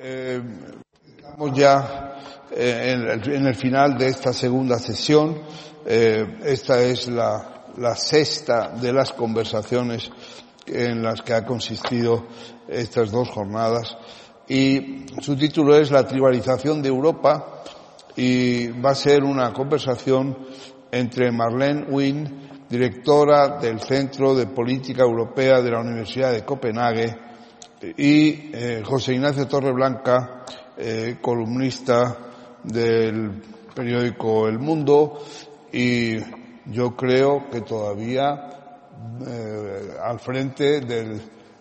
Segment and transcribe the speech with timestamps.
[0.00, 0.40] Eh,
[1.16, 5.42] estamos ya eh, en, el, final de esta segunda sesión.
[5.84, 10.08] Eh, esta es la, la, sexta de las conversaciones
[10.66, 12.28] en las que ha consistido
[12.68, 13.96] estas dos jornadas.
[14.46, 17.64] Y su título es La tribalización de Europa
[18.14, 20.46] y va a ser una conversación
[20.92, 27.27] entre Marlene Wynne, directora del Centro de Política Europea de la Universidad de Copenhague,
[27.80, 30.44] y eh, José Ignacio Torreblanca,
[30.76, 32.16] eh, columnista
[32.62, 33.42] del
[33.74, 35.24] periódico El Mundo
[35.72, 36.16] y
[36.66, 38.50] yo creo que todavía
[39.26, 41.20] eh, al frente del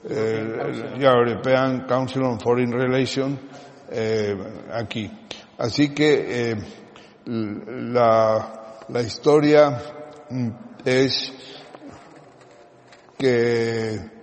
[0.10, 3.40] eh, European Council on Foreign Relations
[4.74, 5.10] aquí.
[5.58, 6.56] Así que
[7.26, 9.82] la, la historia
[10.30, 10.50] mm,
[10.84, 11.34] es
[13.18, 14.17] que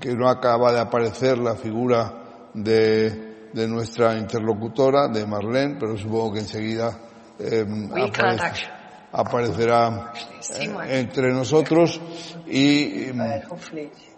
[0.00, 6.34] que no acaba de aparecer la figura de, de nuestra interlocutora, de Marlene, pero supongo
[6.34, 6.98] que enseguida
[7.38, 8.66] eh, aparece,
[9.12, 10.12] aparecerá
[10.58, 12.00] eh, entre nosotros
[12.46, 13.10] y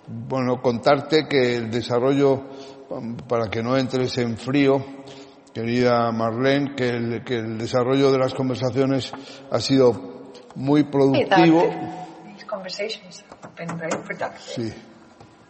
[0.06, 2.44] bueno contarte que el desarrollo
[3.28, 4.84] para que no entres en frío
[5.52, 9.12] querida Marlene que el, que el desarrollo de las conversaciones
[9.50, 11.62] ha sido muy productivo.
[14.38, 14.72] Sí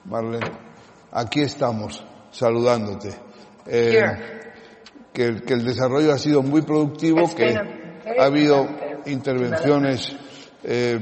[0.04, 0.50] Marlene,
[1.12, 3.14] aquí estamos saludándote.
[3.66, 4.02] Eh,
[5.12, 8.66] que, el, que, el, desarrollo ha sido muy productivo, que ha habido
[9.06, 10.16] intervenciones
[10.62, 10.98] eh,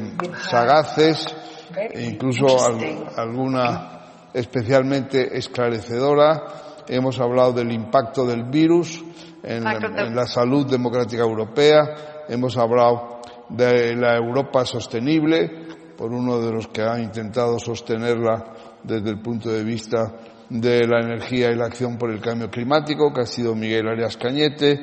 [0.48, 1.26] sagaces,
[1.74, 6.84] e incluso al, alguna especialmente esclarecedora.
[6.88, 9.02] Hemos hablado del impacto del virus
[9.42, 12.24] en la, en la salud democrática europea.
[12.28, 15.66] Hemos hablado de la Europa sostenible,
[15.96, 18.44] por uno de los que ha intentado sostenerla
[18.86, 20.14] desde el punto de vista
[20.48, 24.16] de la energía y la acción por el cambio climático, que ha sido Miguel Arias
[24.16, 24.82] Cañete.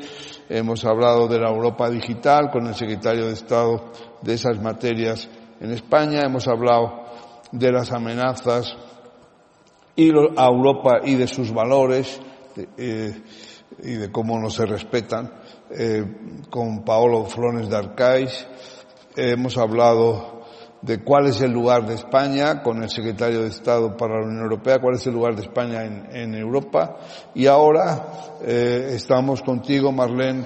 [0.50, 5.30] Hemos hablado de la Europa digital con el secretario de Estado de esas materias
[5.62, 6.22] en España.
[6.26, 7.06] Hemos hablado
[7.52, 8.76] de las amenazas
[10.38, 12.20] a Europa y de sus valores
[12.78, 13.22] eh,
[13.82, 15.32] y de cómo no se respetan
[15.70, 16.04] eh,
[16.50, 18.48] con Paolo Flones de Arcais.
[19.16, 20.33] hemos hablado
[20.84, 24.44] de cuál es el lugar de España con el secretario de Estado para la Unión
[24.44, 26.98] Europea, cuál es el lugar de España en, en Europa.
[27.34, 30.46] Y ahora eh, estamos contigo, Marlene,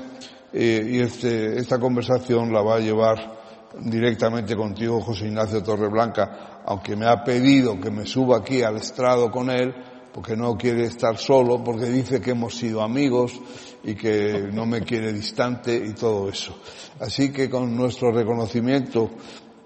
[0.54, 3.38] eh, y este, esta conversación la va a llevar
[3.80, 9.32] directamente contigo José Ignacio Torreblanca, aunque me ha pedido que me suba aquí al estrado
[9.32, 9.74] con él,
[10.14, 13.40] porque no quiere estar solo, porque dice que hemos sido amigos
[13.84, 16.58] y que no me quiere distante y todo eso.
[17.00, 19.12] Así que con nuestro reconocimiento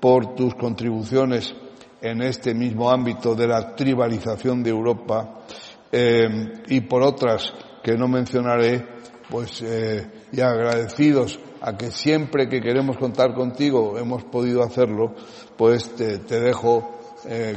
[0.02, 1.56] por tus contribuciones
[2.02, 5.44] en este mismo ámbito de la tribalización de Europa
[5.92, 7.54] eh, y por otras
[7.84, 8.86] que no mencionaré,
[9.30, 15.14] pues eh, y agradecidos a que siempre que queremos contar contigo hemos podido hacerlo,
[15.56, 16.98] pues te, dejo
[17.28, 17.56] eh,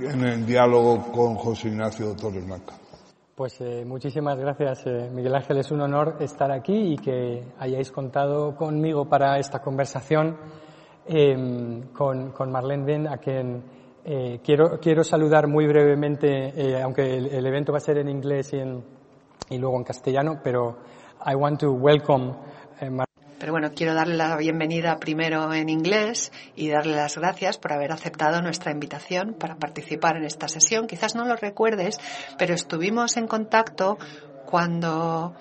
[0.00, 2.74] en el diálogo con José Ignacio Torres Blanca.
[3.36, 5.58] Pues muchísimas gracias, Miguel Ángel.
[5.58, 10.38] Es un honor estar aquí y que hayáis contado conmigo para esta conversación
[11.08, 13.62] eh, con, con, Marlene Ben, a quien
[14.04, 18.08] eh, quiero, quiero saludar muy brevemente, eh, aunque el, el, evento va a ser en
[18.08, 18.84] inglés y, en,
[19.50, 20.78] y luego en castellano, pero
[21.26, 22.34] I want to welcome
[22.80, 22.90] eh,
[23.38, 27.92] pero bueno, quiero darle la bienvenida primero en inglés y darle las gracias por haber
[27.92, 30.86] aceptado nuestra invitación para participar en esta sesión.
[30.86, 32.00] Quizás no lo recuerdes,
[32.38, 33.98] pero estuvimos en contacto
[34.46, 35.34] cuando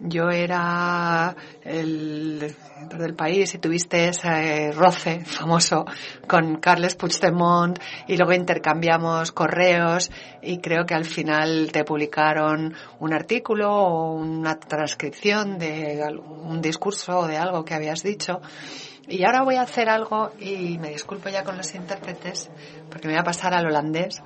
[0.00, 2.54] yo era el
[2.88, 5.84] del país y tuviste ese roce famoso
[6.26, 7.78] con Carles Puigdemont
[8.08, 14.58] y luego intercambiamos correos y creo que al final te publicaron un artículo o una
[14.58, 16.02] transcripción de
[16.44, 18.40] un discurso o de algo que habías dicho.
[19.08, 22.50] Y ahora voy a hacer algo y me disculpo ya con los intérpretes
[22.88, 24.22] porque me voy a pasar al holandés.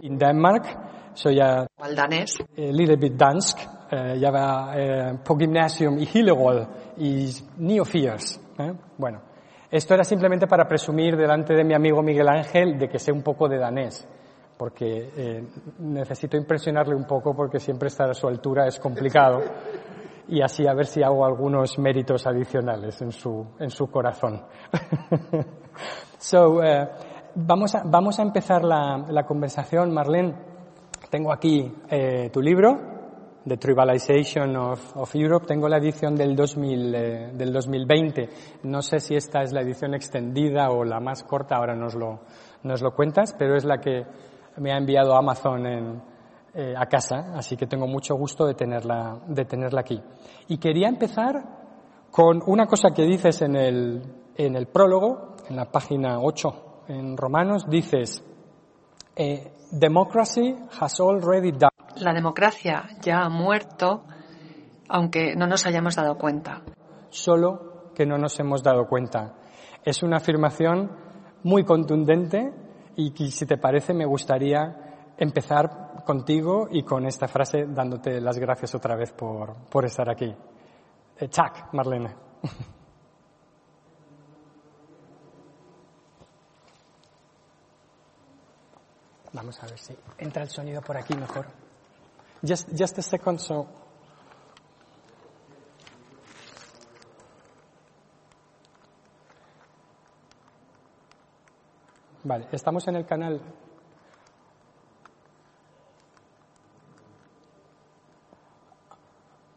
[0.00, 2.38] In Denmark, så jeg al danés.
[2.56, 3.58] Eh, little bit dansk.
[3.92, 6.64] Eh, jeg var eh, på gymnasium i Hillerød
[6.96, 7.32] i
[7.80, 8.40] 89.
[8.58, 8.70] Eh.
[8.98, 9.18] Bueno,
[9.70, 13.22] esto era simplemente para presumir delante de mi amigo Miguel Ángel de que sé un
[13.22, 14.06] poco de danés,
[14.58, 15.44] porque eh,
[15.78, 19.40] necesito impresionarle un poco porque siempre estar a su altura es complicado
[20.28, 24.42] y así a ver si hago algunos méritos adicionales en su, en su corazón.
[26.18, 26.88] so, uh,
[27.34, 30.51] vamos, a, vamos a empezar la, la conversación, Marlene.
[31.12, 35.44] Tengo aquí eh, tu libro, The Tribalization of, Europe.
[35.46, 38.30] Tengo la edición del, 2000, eh, 2020.
[38.62, 42.20] No sé si esta es la edición extendida o la más corta, ahora nos lo,
[42.62, 44.06] nos lo cuentas, pero es la que
[44.56, 46.02] me ha enviado Amazon en,
[46.54, 50.00] eh, a casa, así que tengo mucho gusto de tenerla, de tenerla aquí.
[50.48, 51.44] Y quería empezar
[52.10, 54.02] con una cosa que dices en el,
[54.34, 58.24] en el prólogo, en la página 8 en Romanos, dices,
[59.16, 61.70] eh, Democracy has already died.
[61.96, 64.04] La democracia ya ha muerto,
[64.88, 66.62] aunque no nos hayamos dado cuenta.
[67.10, 69.34] Solo que no nos hemos dado cuenta.
[69.84, 70.90] Es una afirmación
[71.42, 72.52] muy contundente
[72.96, 78.74] y si te parece me gustaría empezar contigo y con esta frase dándote las gracias
[78.74, 80.34] otra vez por, por estar aquí.
[81.18, 82.14] Eh, Chuck, Marlene.
[89.32, 91.46] Vamos a ver si entra el sonido por aquí mejor.
[92.46, 93.66] Just, a second, so.
[102.24, 103.40] Vale, estamos en el canal.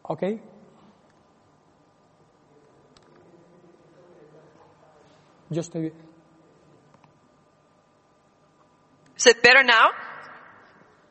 [0.02, 0.22] ¿Ok?
[5.50, 5.92] Yo estoy.
[9.26, 9.90] Is it better now?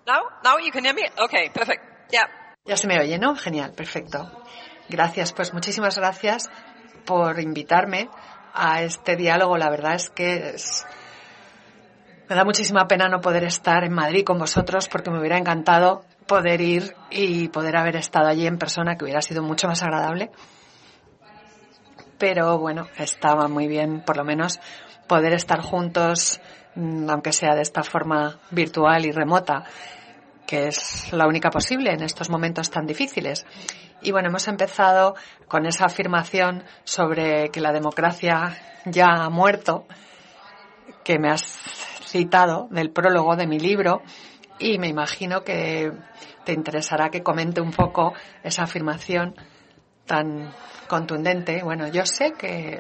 [0.08, 0.22] Now?
[0.42, 1.04] Now you can hear me?
[1.26, 1.84] Okay, perfect.
[2.14, 2.24] Yeah.
[2.64, 3.36] Ya se me oye, ¿no?
[3.36, 4.32] Genial, perfecto.
[4.88, 6.50] Gracias, pues muchísimas gracias
[7.06, 8.10] por invitarme
[8.54, 9.58] a este diálogo.
[9.58, 10.86] La verdad es que es...
[12.30, 16.06] me da muchísima pena no poder estar en Madrid con vosotros porque me hubiera encantado
[16.26, 20.32] poder ir y poder haber estado allí en persona, que hubiera sido mucho más agradable.
[22.18, 24.62] Pero bueno, estaba muy bien, por lo menos,
[25.06, 26.40] poder estar juntos
[26.76, 29.64] aunque sea de esta forma virtual y remota,
[30.46, 33.46] que es la única posible en estos momentos tan difíciles.
[34.02, 35.16] Y bueno, hemos empezado
[35.48, 39.86] con esa afirmación sobre que la democracia ya ha muerto,
[41.04, 41.44] que me has
[42.06, 44.02] citado del prólogo de mi libro,
[44.60, 45.92] y me imagino que
[46.46, 48.14] te interesará que comente un poco
[48.44, 49.36] esa afirmación
[50.06, 50.54] tan
[50.88, 51.62] contundente.
[51.64, 52.80] Bueno, yo sé que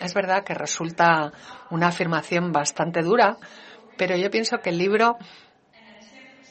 [0.00, 1.32] es verdad que resulta
[1.70, 3.36] una afirmación bastante dura,
[3.96, 5.16] pero yo pienso que el libro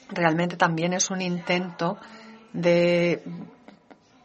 [0.10, 1.98] realmente también es un intento
[2.54, 3.24] de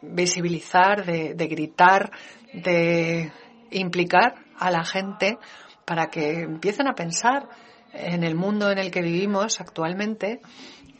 [0.01, 2.11] visibilizar, de, gritar,
[2.53, 3.31] de
[3.71, 5.37] implicar a la gente
[5.85, 7.49] para que empiecen a pensar
[7.93, 10.41] en el mundo en el que vivimos actualmente,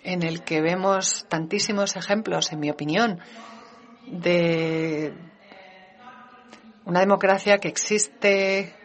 [0.04, 3.20] en el que vemos tantísimos ejemplos, en mi opinión,
[4.08, 5.14] de
[6.86, 8.76] una democracia que existe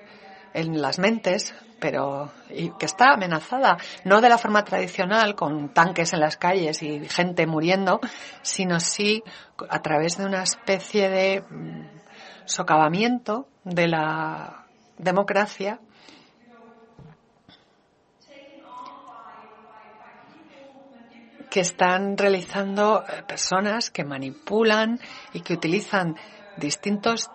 [0.53, 6.13] en las mentes, pero y que está amenazada, no de la forma tradicional, con tanques
[6.15, 8.01] en las calles y gente muriendo,
[8.41, 9.23] sino sí
[9.69, 11.83] a través de una especie de mm,
[12.47, 15.81] socavamiento de la democracia.
[21.51, 24.99] Que están realizando eh, personas que manipulan
[25.33, 26.17] y que utilizan
[26.57, 27.31] distintos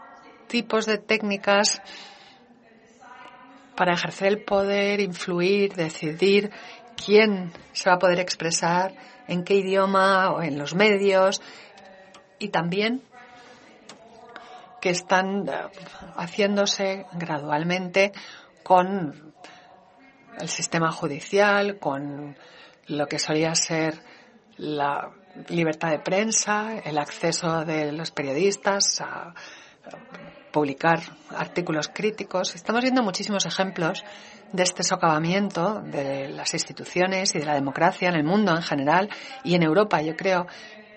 [0.50, 1.82] tipos de técnicas
[3.78, 6.52] para ejercer el poder, influir, decidir
[6.98, 8.94] quién se va a poder expresar,
[9.30, 11.42] en qué idioma o en los medios
[12.40, 13.02] y también
[14.82, 15.54] que están eh,
[16.18, 18.12] haciéndose gradualmente
[18.64, 19.34] con
[20.40, 22.36] el sistema judicial, con
[22.88, 24.02] lo que solía ser
[24.58, 25.12] la
[25.48, 29.34] libertad de prensa, el acceso de los periodistas a
[30.52, 32.56] publicar artículos críticos.
[32.56, 34.04] Estamos viendo muchísimos ejemplos
[34.52, 39.10] de este socavamiento de las instituciones y de la democracia en el mundo en general
[39.44, 40.48] y en Europa, yo creo,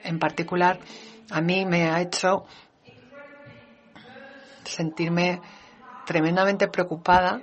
[0.05, 0.81] en particular,
[1.31, 2.45] a mí me ha hecho
[4.65, 5.41] sentirme
[6.07, 7.43] tremendamente preocupada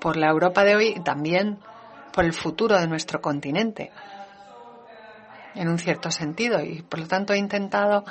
[0.00, 1.58] por la Europa de hoy y también
[2.12, 3.90] por el futuro de nuestro continente,
[5.54, 6.62] en un cierto sentido.
[6.62, 8.04] Y por lo tanto he intentado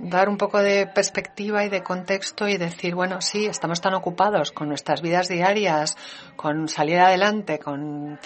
[0.00, 4.50] dar un poco de perspectiva y de contexto y decir, bueno, sí, estamos tan ocupados
[4.50, 5.96] con nuestras vidas diarias,
[6.36, 8.18] con salir adelante, con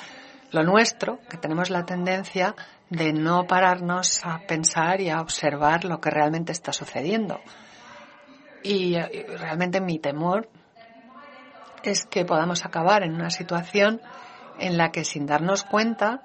[0.52, 2.54] lo nuestro, que tenemos la tendencia
[2.90, 7.40] de no pararnos a pensar y a observar lo que realmente está sucediendo.
[8.62, 10.48] Y realmente mi temor
[11.82, 14.00] es que podamos acabar en una situación
[14.58, 16.22] en la que sin darnos cuenta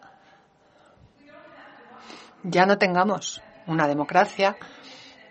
[2.44, 4.56] ya no tengamos una democracia,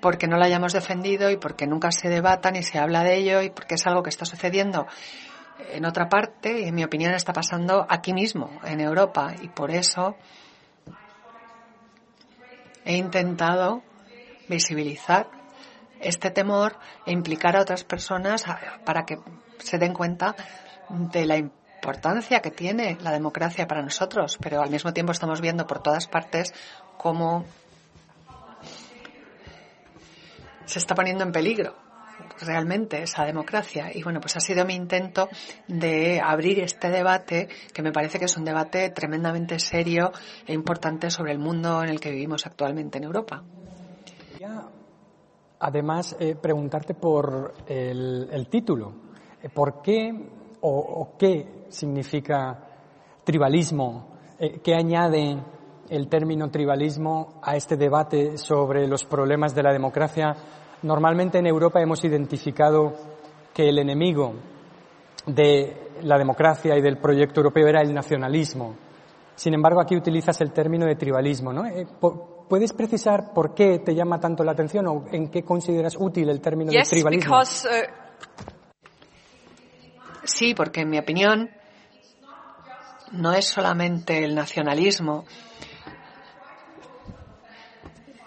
[0.01, 3.43] porque no la hayamos defendido y porque nunca se debata ni se habla de ello
[3.43, 4.87] y porque es algo que está sucediendo
[5.73, 9.71] en otra parte y en mi opinión está pasando aquí mismo, en Europa, y por
[9.71, 10.17] eso
[12.85, 13.83] he intentado
[14.49, 15.29] visibilizar
[16.01, 16.77] este temor
[17.07, 18.45] e implicar a otras personas
[18.85, 19.19] para que
[19.59, 20.37] se den cuenta
[20.89, 25.67] de la importancia que tiene la democracia para nosotros, pero al mismo tiempo estamos viendo
[25.67, 26.55] por todas partes
[26.97, 27.45] cómo
[30.69, 31.75] se está poniendo en peligro
[32.41, 33.91] realmente esa democracia.
[33.95, 35.29] Y bueno, pues ha sido mi intento
[35.67, 40.13] de abrir este debate, que me parece que es un debate tremendamente serio
[40.47, 43.43] e importante sobre el mundo en el que vivimos actualmente en Europa.
[45.61, 48.93] Además, eh, preguntarte por el, título.
[49.43, 50.13] Eh, ¿Por qué
[50.61, 52.65] o, qué significa
[53.25, 54.19] tribalismo?
[54.39, 55.37] Eh, ¿Qué añade
[55.91, 60.37] el término tribalismo a este debate sobre los problemas de la democracia
[60.83, 62.93] Normalmente en Europa hemos identificado
[63.53, 64.35] que el enemigo
[65.27, 68.77] de la democracia y del proyecto europeo era el nacionalismo.
[69.35, 71.53] Sin embargo, aquí utilizas el término de tribalismo.
[71.53, 71.67] ¿no?
[71.67, 71.87] Eh,
[72.49, 76.41] ¿Puedes precisar por qué te llama tanto la atención o en qué consideras útil el
[76.41, 77.37] término de tribalismo?
[77.37, 77.45] Uh,
[80.23, 81.51] sí, porque en mi opinión
[83.13, 85.25] no es solamente el nacionalismo.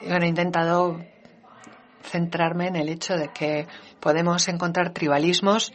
[0.04, 1.00] Yo he intentado
[2.04, 3.68] centrarme en el hecho de que
[4.00, 5.74] podemos encontrar tribalismos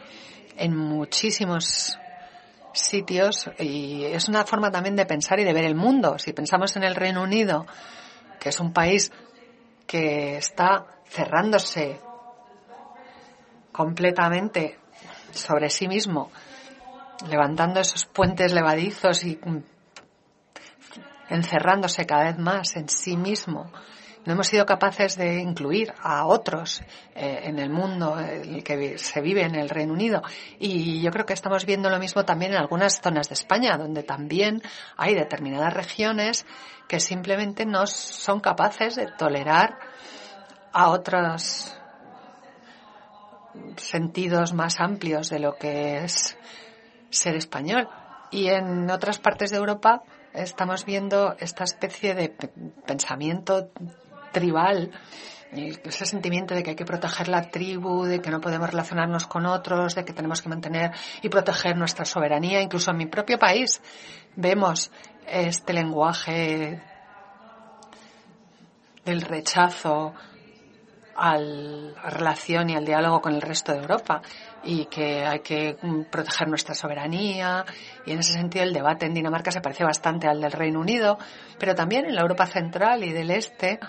[0.57, 1.97] en muchísimos
[2.73, 6.19] sitios y es una forma también de pensar y de ver el mundo.
[6.19, 7.65] Si pensamos en el Reino Unido,
[8.39, 9.11] que es un país
[9.85, 11.99] que está cerrándose
[13.71, 14.77] completamente
[15.31, 16.31] sobre sí mismo,
[17.29, 19.39] levantando esos puentes levadizos y
[21.29, 23.71] encerrándose cada vez más en sí mismo,
[24.27, 26.81] no hemos sido capaces de incluir a otros
[27.15, 30.21] eh, en el mundo el que se vive en el Reino Unido.
[30.59, 34.03] Y yo creo que estamos viendo lo mismo también en algunas zonas de España, donde
[34.03, 34.61] también
[34.97, 36.45] hay determinadas regiones
[36.89, 39.79] que simplemente no son capaces de tolerar
[40.73, 41.73] a otros
[43.77, 46.37] sentidos más amplios de lo que es
[47.11, 47.87] ser español.
[48.29, 50.03] Y en otras partes de Europa
[50.33, 52.35] estamos viendo esta especie de
[52.85, 53.71] pensamiento
[54.39, 54.91] tribal,
[55.51, 59.45] ese sentimiento de que hay que proteger la tribu, de que no podemos relacionarnos con
[59.45, 60.91] otros, de que tenemos que mantener
[61.21, 62.61] y proteger nuestra soberanía.
[62.61, 63.81] Incluso en mi propio país
[64.35, 64.91] vemos
[65.25, 66.81] este lenguaje
[69.05, 70.13] del rechazo
[71.15, 74.21] a la relación y al diálogo con el resto de Europa
[74.63, 75.75] y que hay que
[76.11, 77.65] proteger nuestra soberanía
[78.05, 81.17] y en ese sentido el debate en Dinamarca se parece bastante al del Reino Unido,
[81.57, 83.79] pero también en la Europa central y del este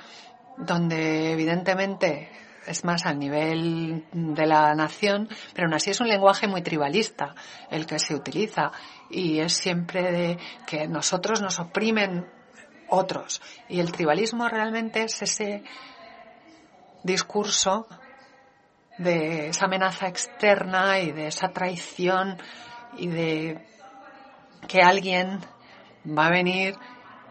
[0.59, 2.31] donde evidentemente
[2.67, 7.35] es más al nivel de la nación, pero aún así es un lenguaje muy tribalista
[7.71, 8.73] el que se utiliza
[9.11, 12.27] y es siempre de que nosotros nos oprimen
[12.88, 13.41] otros.
[13.69, 15.62] Y el tribalismo realmente es ese
[17.03, 17.87] discurso
[18.99, 22.37] de esa amenaza externa y de esa traición
[22.97, 23.65] y de
[24.67, 25.41] que alguien
[26.07, 26.75] va a venir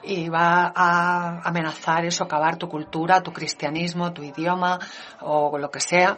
[0.04, 4.80] y va a amenazar y socavar tu cultura, tu cristianismo, tu idioma
[5.22, 6.18] o lo que sea.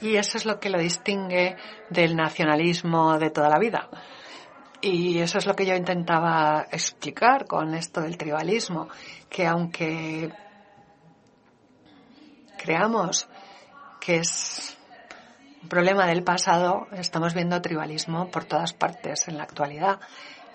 [0.00, 1.56] Y eso es lo que lo distingue
[1.88, 3.88] del nacionalismo de toda la vida.
[4.80, 8.88] Y eso es lo que yo intentaba explicar con esto del tribalismo,
[9.30, 10.30] que aunque
[12.58, 13.28] creamos
[14.00, 14.76] que es
[15.62, 19.98] un problema del pasado, estamos viendo tribalismo por todas partes en la actualidad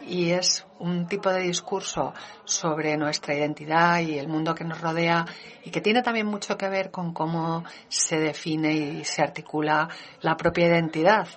[0.08, 5.26] y es un tipo de discurso sobre nuestra identidad y el mundo que nos rodea
[5.64, 9.90] y que tiene también mucho que ver con cómo se define y se articula
[10.22, 11.28] la propia identidad.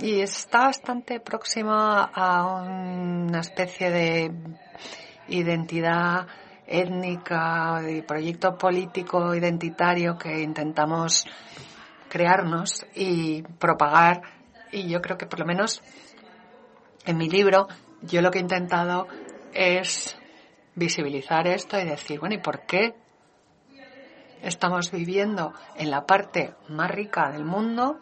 [0.00, 4.32] Y está bastante próxima a una especie de
[5.28, 6.26] identidad
[6.66, 11.26] étnica y proyecto político identitario que intentamos
[12.08, 14.22] crearnos y propagar.
[14.72, 15.82] Y yo creo que por lo menos
[17.06, 17.68] en mi libro
[18.06, 19.06] yo lo que he intentado
[19.52, 20.16] es
[20.74, 22.94] visibilizar esto y decir, bueno, ¿y por qué
[24.42, 28.00] estamos viviendo en la parte más rica del mundo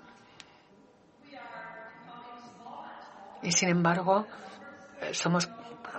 [3.43, 4.27] y sin embargo
[5.01, 5.49] eh, somos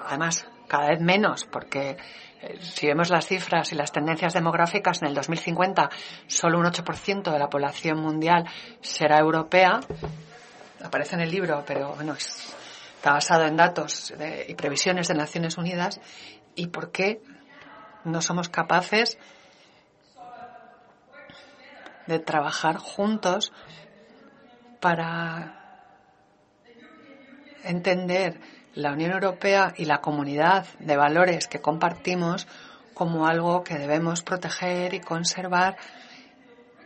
[0.05, 1.97] además cada vez menos porque
[2.41, 5.89] eh, si vemos las cifras y las tendencias demográficas en el 2050
[6.27, 8.45] solo un 8% de la población mundial
[8.81, 9.79] será europea.
[10.83, 12.53] Aparece en el libro pero bueno es
[13.03, 14.13] está basado en datos
[14.47, 15.99] y previsiones de Naciones Unidas
[16.55, 17.21] y por qué
[18.05, 19.17] no somos capaces
[22.07, 23.51] de trabajar juntos
[24.79, 25.91] para
[27.65, 28.39] entender
[28.73, 32.47] la Unión Europea y la comunidad de valores que compartimos
[32.93, 35.75] como algo que debemos proteger y conservar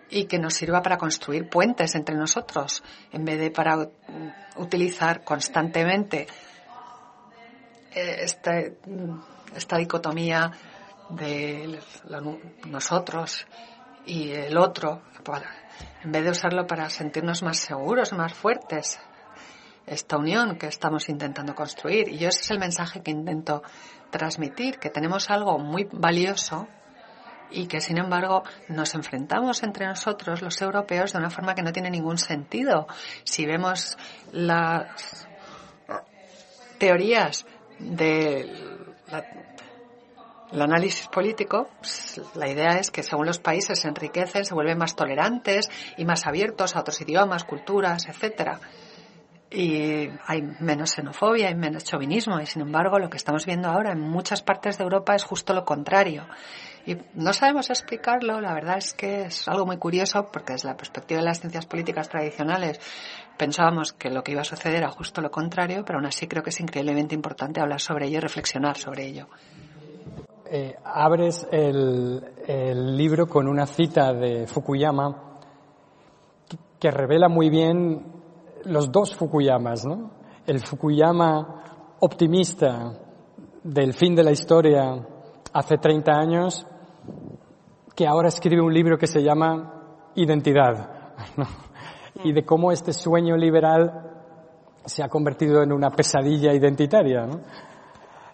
[0.09, 3.89] y que nos sirva para construir puentes entre nosotros, en vez de para
[4.55, 6.27] utilizar constantemente
[7.91, 8.59] eh, esta,
[9.55, 10.51] esta dicotomía
[11.09, 11.79] de
[12.65, 13.45] nosotros
[14.05, 15.01] y el otro,
[16.03, 18.99] en vez de usarlo para sentirnos más seguros, más fuertes,
[19.85, 22.09] esta unión que estamos intentando construir.
[22.09, 23.63] Y yo ese es el mensaje que intento
[24.09, 26.67] transmitir, que tenemos algo muy valioso
[27.51, 31.71] y que sin embargo nos enfrentamos entre nosotros los europeos de una forma que no
[31.71, 32.87] tiene ningún sentido.
[33.23, 33.97] Si vemos
[34.31, 35.27] las
[36.77, 37.45] teorías
[37.79, 38.95] del
[40.51, 44.95] análisis político, pues, la idea es que según los países se enriquecen, se vuelven más
[44.95, 48.59] tolerantes y más abiertos a otros idiomas, culturas, etcétera
[49.49, 53.93] y hay menos xenofobia, hay menos chauvinismo y sin embargo lo que estamos viendo ahora
[53.93, 56.25] en muchas partes de Europa es justo lo contrario.
[56.85, 60.77] Y no sabemos explicarlo, la verdad es que es algo muy curioso porque desde la
[60.77, 62.79] perspectiva de las ciencias políticas tradicionales
[63.37, 66.43] pensábamos que lo que iba a suceder era justo lo contrario, pero aún así creo
[66.43, 69.27] que es increíblemente importante hablar sobre ello y reflexionar sobre ello.
[70.49, 75.39] Eh, abres el, el libro con una cita de Fukuyama
[76.79, 78.17] que revela muy bien
[78.67, 80.11] los dos Fukuyamas, ¿no?
[80.45, 82.93] El Fukuyama optimista
[83.63, 85.05] del fin de la historia
[85.53, 86.67] hace 30 años,
[87.95, 90.89] que ahora escribe un libro que se llama Identidad,
[92.23, 94.13] y de cómo este sueño liberal
[94.85, 97.25] se ha convertido en una pesadilla identitaria.
[97.25, 97.41] ¿no?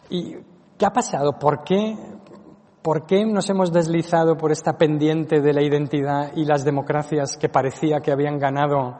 [0.09, 0.35] ¿Y
[0.77, 1.39] qué ha pasado?
[1.39, 1.95] ¿Por qué,
[2.81, 7.49] ¿Por qué nos hemos deslizado por esta pendiente de la identidad y las democracias que
[7.49, 8.99] parecía que habían ganado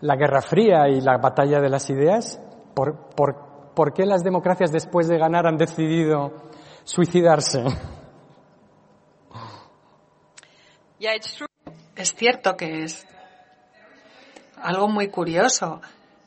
[0.00, 2.40] la Guerra Fría y la batalla de las ideas?
[2.74, 6.50] ¿Por, por, qué las democracias después de ganar han decidido
[6.84, 7.64] suicidarse?
[11.96, 13.06] Es cierto que es
[14.56, 15.80] algo muy curioso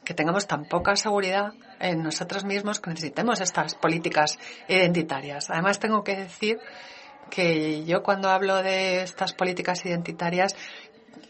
[0.03, 4.37] que tengamos tan poca seguridad en nosotros mismos que necesitemos estas políticas
[4.67, 5.49] identitarias.
[5.49, 6.59] Además, tengo que decir
[7.29, 10.55] que yo cuando hablo de estas políticas identitarias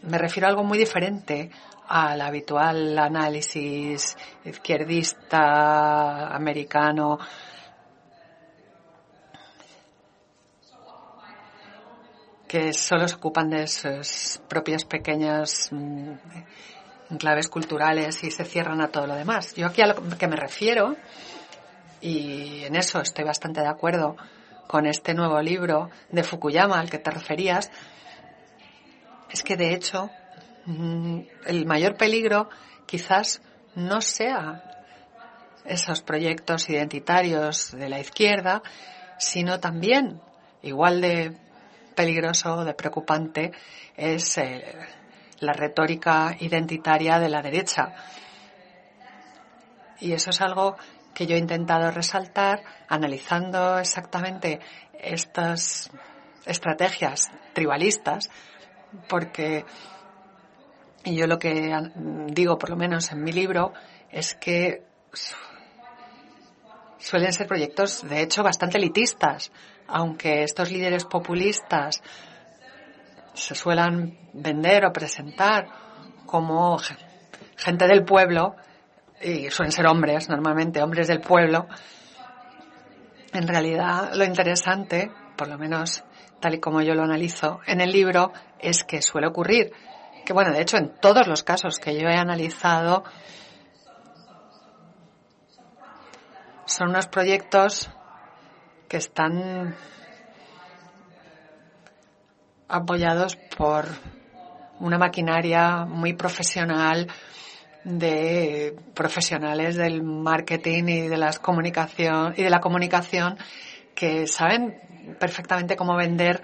[0.03, 1.49] me refiero a algo muy diferente
[1.87, 7.19] al habitual análisis izquierdista americano
[12.47, 16.11] que solo se ocupan de sus propias pequeñas mm,
[17.09, 19.55] enclaves culturales y se cierran a todo lo demás.
[19.55, 20.95] Yo aquí a lo que me refiero,
[21.99, 24.17] y en eso estoy bastante de acuerdo
[24.67, 27.71] con este nuevo libro de Fukuyama al que te referías,
[29.33, 30.11] es que de hecho
[30.65, 32.49] mm, el mayor peligro
[32.85, 33.41] quizás
[33.75, 34.63] no sea
[35.65, 38.61] esos proyectos identitarios de la izquierda,
[39.17, 40.21] sino también,
[40.61, 41.35] igual de
[41.95, 43.51] peligroso, de preocupante,
[43.95, 44.63] es eh,
[45.39, 47.95] la retórica identitaria de la derecha.
[49.99, 50.75] Y eso es algo
[51.15, 54.59] que yo he intentado resaltar analizando exactamente
[54.99, 55.89] estas
[56.45, 58.29] estrategias tribalistas
[59.07, 59.65] porque
[61.03, 61.91] y yo lo que
[62.27, 63.73] digo, por lo menos en mi libro,
[64.09, 64.83] es que
[66.97, 69.51] suelen ser proyectos, de hecho, bastante elitistas,
[69.87, 72.01] aunque estos líderes populistas
[73.33, 75.67] se suelan vender o presentar
[76.25, 76.77] como
[77.57, 78.55] gente del pueblo,
[79.21, 81.67] y suelen ser hombres, normalmente hombres del pueblo,
[83.33, 86.03] en realidad lo interesante, por lo menos
[86.43, 89.71] tal y como yo lo analizo en el libro, es que suele ocurrir
[90.25, 93.05] que, bueno, de hecho, en todos los casos que yo he analizado,
[96.65, 97.89] son unos proyectos
[98.89, 99.73] que están
[102.67, 103.85] apoyados por
[104.81, 107.07] una maquinaria muy profesional
[107.85, 113.37] de profesionales del marketing y de las comunicación y de la comunicación
[113.95, 114.79] que saben
[115.19, 116.41] perfectamente cómo vender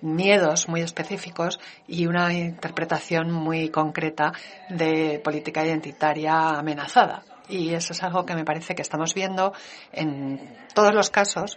[0.00, 4.32] miedos muy específicos y una interpretación muy concreta
[4.68, 7.24] de política identitaria amenazada.
[7.48, 9.54] Y eso es algo que me parece que estamos viendo
[9.92, 11.56] en todos los casos,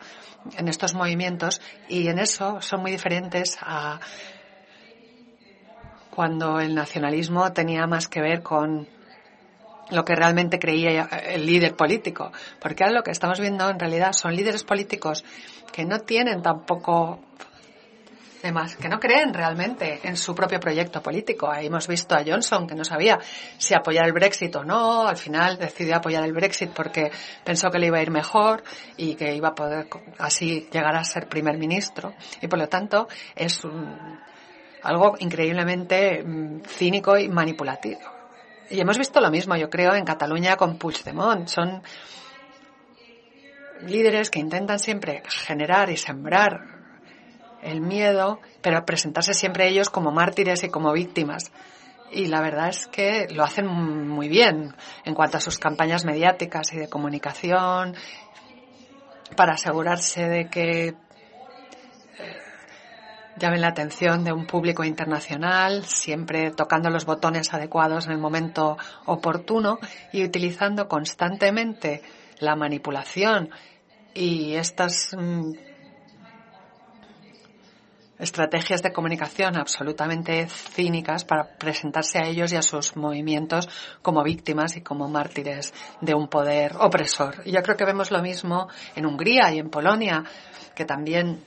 [0.57, 3.99] en estos movimientos, y en eso son muy diferentes a
[6.09, 8.87] cuando el nacionalismo tenía más que ver con
[9.91, 12.31] lo que realmente creía el líder político.
[12.59, 15.23] Porque ahora lo que estamos viendo en realidad son líderes políticos
[15.71, 17.19] que no tienen tampoco
[18.41, 21.49] demás, que no creen realmente en su propio proyecto político.
[21.49, 23.19] Ahí hemos visto a Johnson que no sabía
[23.57, 25.07] si apoyar el Brexit o no.
[25.07, 27.11] Al final decidió apoyar el Brexit porque
[27.43, 28.63] pensó que le iba a ir mejor
[28.97, 32.13] y que iba a poder así llegar a ser primer ministro.
[32.41, 33.61] Y por lo tanto es
[34.83, 38.20] algo increíblemente mm, cínico y manipulativo.
[38.71, 41.47] Y hemos visto lo mismo, yo creo, en Cataluña con Puigdemont.
[41.49, 41.83] Son
[43.85, 46.79] líderes que intentan siempre generar y sembrar
[47.61, 51.51] el miedo, pero presentarse siempre ellos como mártires y como víctimas.
[52.11, 56.71] Y la verdad es que lo hacen muy bien en cuanto a sus campañas mediáticas
[56.71, 57.95] y de comunicación,
[59.35, 60.95] para asegurarse de que
[63.41, 68.77] llamen la atención de un público internacional, siempre tocando los botones adecuados en el momento
[69.05, 69.79] oportuno
[70.13, 72.03] y utilizando constantemente
[72.39, 73.49] la manipulación
[74.13, 75.53] y estas mm,
[78.19, 83.67] estrategias de comunicación absolutamente cínicas para presentarse a ellos y a sus movimientos
[84.03, 87.41] como víctimas y como mártires de un poder opresor.
[87.45, 90.23] Y yo creo que vemos lo mismo en Hungría y en Polonia,
[90.75, 91.43] que también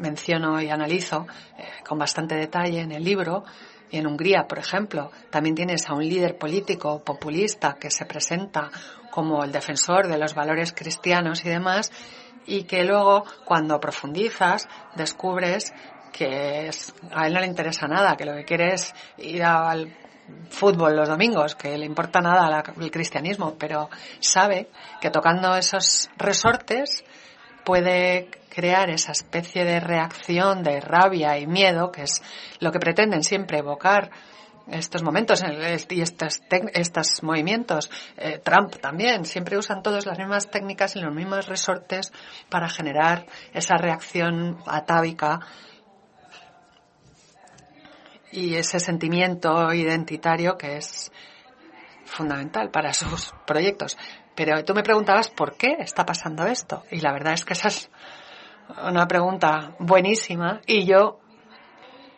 [0.00, 3.44] menciono y analizo eh, con bastante detalle en el libro.
[3.90, 8.70] Y en Hungría, por ejemplo, también tienes a un líder político populista que se presenta
[9.10, 11.90] como el defensor de los valores cristianos y demás,
[12.46, 15.72] y que luego, cuando profundizas, descubres
[16.12, 16.70] que
[17.12, 19.92] a él no le interesa nada, que lo que quiere es ir al
[20.48, 24.68] fútbol los domingos, que le importa nada el cristianismo, pero sabe
[25.00, 27.04] que tocando esos resortes
[27.64, 32.22] puede crear esa especie de reacción de rabia y miedo, que es
[32.58, 34.10] lo que pretenden siempre evocar
[34.70, 35.42] estos momentos
[35.88, 37.90] y estos, movimientos.
[38.16, 42.12] Eh, Trump también, siempre usan todas las mismas técnicas y los mismos resortes
[42.48, 45.40] para generar esa reacción atávica
[48.32, 51.10] y ese sentimiento identitario que es
[52.04, 53.96] fundamental para sus proyectos.
[54.42, 56.84] Pero tú me preguntabas por qué está pasando esto.
[56.90, 57.90] Y la verdad es que esa es
[58.82, 60.62] una pregunta buenísima.
[60.66, 61.20] Y yo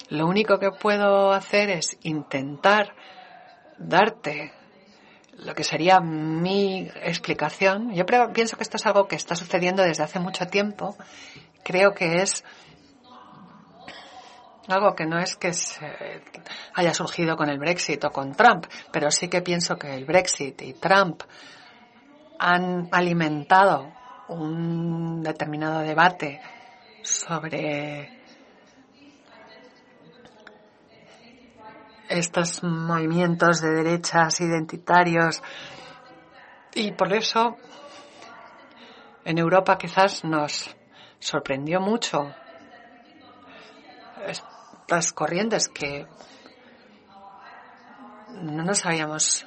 [0.09, 2.95] lo único que puedo hacer es intentar
[3.77, 4.53] darte
[5.33, 7.93] lo que sería mi explicación.
[7.93, 10.95] Yo pienso que esto es algo que está sucediendo desde hace mucho tiempo.
[11.65, 12.45] Creo que es
[14.69, 15.51] algo que no es que
[16.75, 20.63] haya surgido con el Brexit o con Trump, pero sí que pienso que el Brexit
[20.63, 21.25] y Trump
[22.45, 23.93] han alimentado
[24.27, 26.41] un determinado debate
[27.01, 28.21] sobre
[32.09, 35.41] estos movimientos de derechas identitarios.
[36.75, 37.57] Y por eso
[39.25, 40.75] en Europa quizás nos
[41.21, 42.35] sorprendió mucho
[44.27, 46.09] estas corrientes que
[48.31, 49.47] no nos habíamos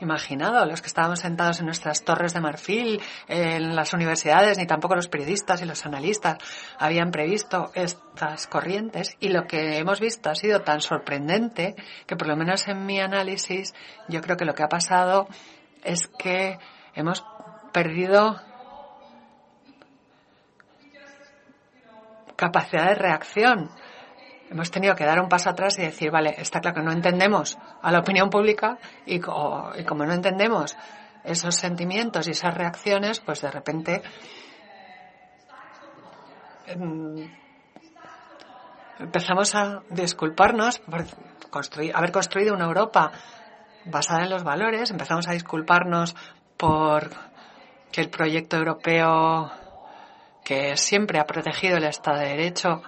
[0.00, 4.94] imaginado, los que estábamos sentados en nuestras torres de marfil, en las universidades, ni tampoco
[4.94, 6.38] los periodistas y los analistas
[6.78, 9.16] habían previsto estas corrientes.
[9.20, 11.74] Y lo que hemos visto ha sido tan sorprendente
[12.06, 13.74] que por lo menos en mi análisis
[14.08, 15.28] yo creo que lo que ha pasado
[15.82, 16.58] es que
[16.94, 17.24] hemos
[17.72, 18.40] perdido
[22.36, 23.70] capacidad de reacción
[24.50, 27.58] hemos tenido que dar un paso atrás y decir, vale, está claro que no entendemos
[27.82, 30.76] a la opinión pública y, como no entendemos
[31.24, 34.02] esos sentimientos y esas reacciones, pues de repente
[36.66, 37.28] em,
[39.00, 41.04] empezamos a disculparnos por
[41.94, 43.12] haber construido una Europa
[43.84, 46.14] basada en los valores, empezamos a disculparnos
[46.56, 47.10] por
[47.90, 49.50] que el proyecto europeo
[50.44, 52.82] que siempre ha protegido el Estado de Derecho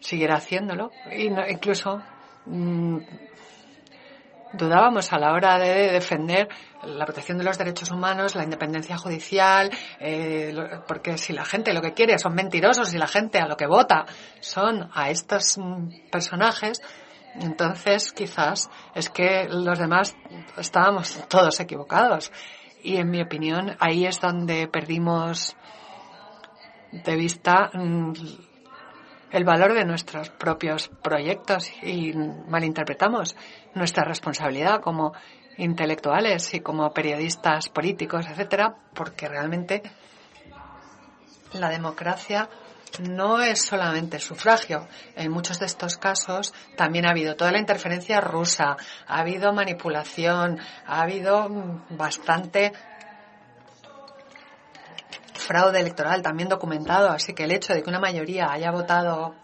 [0.00, 0.90] siguiera haciéndolo.
[1.10, 2.02] Y incluso
[2.46, 2.98] mm,
[4.52, 6.48] dudábamos a la hora de defender
[6.82, 9.70] la protección de los derechos humanos, la independencia judicial,
[10.00, 10.54] eh,
[10.86, 13.66] porque si la gente lo que quiere son mentirosos y la gente a lo que
[13.66, 14.04] vota
[14.40, 16.80] son a estos mm, personajes,
[17.40, 20.14] entonces quizás es que los demás
[20.58, 22.32] estábamos todos equivocados.
[22.82, 25.56] Y en mi opinión ahí es donde perdimos
[26.90, 28.12] de vista mm,
[29.32, 33.34] el valor de nuestros propios proyectos y malinterpretamos
[33.74, 35.14] nuestra responsabilidad como
[35.56, 39.82] intelectuales y como periodistas políticos, etcétera, porque realmente
[41.54, 42.48] la democracia
[43.00, 44.86] no es solamente sufragio.
[45.16, 50.60] En muchos de estos casos también ha habido toda la interferencia rusa, ha habido manipulación,
[50.86, 51.48] ha habido
[51.90, 52.72] bastante
[55.52, 59.34] fraude electoral también documentado, así que el hecho de que una mayoría haya votado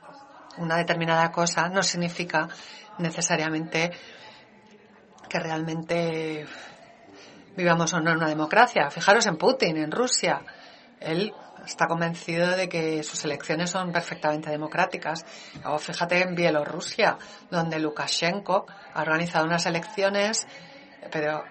[0.56, 2.48] una determinada cosa no significa
[2.96, 3.90] necesariamente
[5.28, 6.46] que realmente
[7.54, 8.88] vivamos o no en una democracia.
[8.90, 10.40] Fijaros en Putin, en Rusia.
[10.98, 11.34] Él
[11.66, 15.26] está convencido de que sus elecciones son perfectamente democráticas.
[15.66, 17.18] O fíjate en Bielorrusia,
[17.50, 20.46] donde Lukashenko ha organizado unas elecciones,
[21.12, 21.44] pero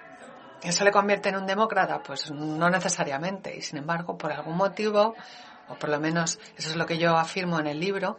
[0.64, 2.02] ¿eso le convierte en un demócrata?
[2.02, 3.56] Pues no necesariamente.
[3.56, 5.16] Y sin embargo, por algún motivo,
[5.70, 8.18] o por lo menos eso es lo que yo afirmo en el libro,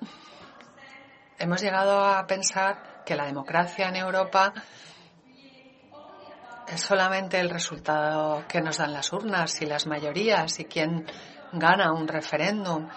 [1.39, 4.53] hemos llegado a pensar que la democracia en Europa
[6.67, 11.07] es solamente el resultado que nos dan las urnas y las mayorías y quién
[11.53, 12.89] gana un referéndum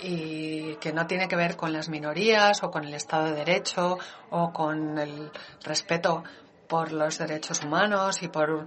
[0.00, 3.98] y que no tiene que ver con las minorías o con el Estado de Derecho
[4.30, 5.32] o con el
[5.64, 6.22] respeto
[6.68, 8.66] por los derechos humanos y por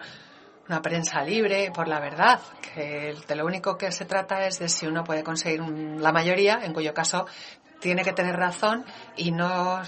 [0.68, 2.40] una prensa libre, por la verdad,
[2.74, 6.74] que lo único que se trata es de si uno puede conseguir la mayoría, en
[6.74, 7.26] cuyo caso
[7.80, 8.86] tiene que tener razón
[9.16, 9.82] y no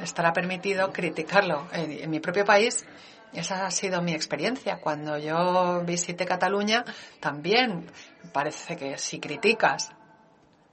[0.00, 1.66] estará permitido criticarlo.
[1.72, 2.86] en mi propio país
[3.32, 4.80] esa ha sido mi experiencia.
[4.80, 6.84] Cuando yo visité Cataluña,
[7.20, 7.90] también
[8.32, 9.90] parece que si criticas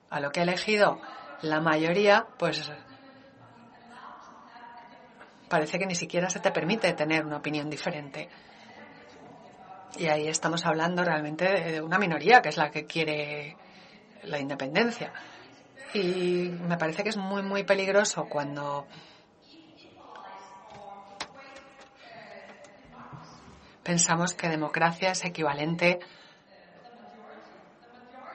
[0.10, 1.02] a lo que ha elegido
[1.42, 2.72] la mayoría, pues
[5.48, 8.30] parece que ni siquiera se te permite tener una opinión diferente.
[9.98, 13.56] Y ahí estamos hablando realmente de una minoría, que es la que quiere
[14.24, 15.14] la independencia.
[15.94, 18.88] Y me parece que es muy, muy peligroso cuando
[23.84, 26.00] pensamos que democracia es equivalente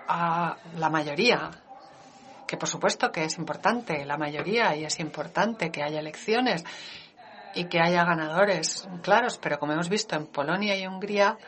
[0.09, 1.51] a la mayoría,
[2.46, 6.64] que por supuesto que es importante la mayoría y es importante que haya elecciones
[7.55, 11.39] y que haya ganadores claros, pero como hemos visto en Polonia y Hungría,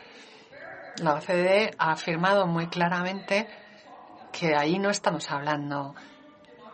[0.97, 3.47] la OCDE ha afirmado muy claramente
[4.31, 5.95] que ahí no estamos hablando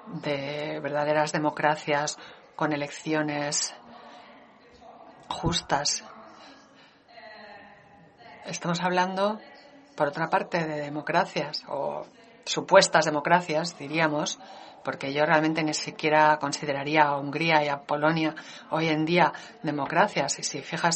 [0.08, 2.18] de verdaderas democracias
[2.56, 3.74] con elecciones
[5.28, 6.04] justas.
[8.46, 9.40] Estamos hablando,
[9.96, 12.06] por otra parte, de democracias o
[12.50, 14.40] supuestas democracias, diríamos,
[14.84, 18.34] porque yo realmente ni siquiera consideraría a Hungría y a Polonia
[18.72, 19.32] hoy en día
[19.62, 20.40] democracias.
[20.40, 20.96] Y si fijas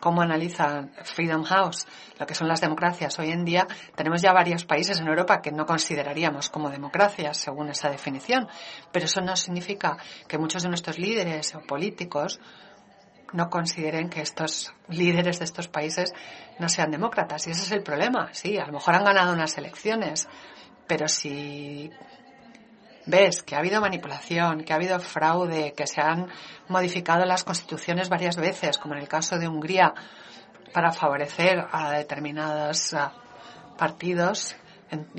[0.00, 1.86] cómo analiza Freedom House
[2.18, 5.52] lo que son las democracias hoy en día, tenemos ya varios países en Europa que
[5.52, 8.48] no consideraríamos como democracias según esa definición.
[8.90, 12.40] Pero eso no significa que muchos de nuestros líderes o políticos
[13.34, 16.12] no consideren que estos líderes de estos países
[16.60, 17.46] no sean demócratas.
[17.46, 18.28] Y ese es el problema.
[18.32, 20.28] Sí, a lo mejor han ganado unas elecciones,
[20.86, 21.90] pero si
[23.06, 26.28] ves que ha habido manipulación, que ha habido fraude, que se han
[26.68, 29.94] modificado las constituciones varias veces, como en el caso de Hungría,
[30.72, 32.96] para favorecer a determinados
[33.76, 34.56] partidos,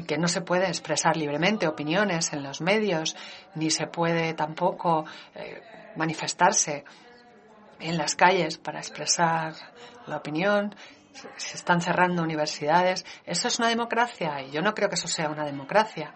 [0.07, 3.15] que no se puede expresar libremente opiniones en los medios,
[3.55, 5.61] ni se puede tampoco eh,
[5.95, 6.85] manifestarse
[7.79, 9.53] en las calles para expresar
[10.07, 10.75] la opinión,
[11.37, 13.05] se están cerrando universidades.
[13.25, 14.41] ¿Eso es una democracia?
[14.41, 16.13] Y yo no creo que eso sea una democracia.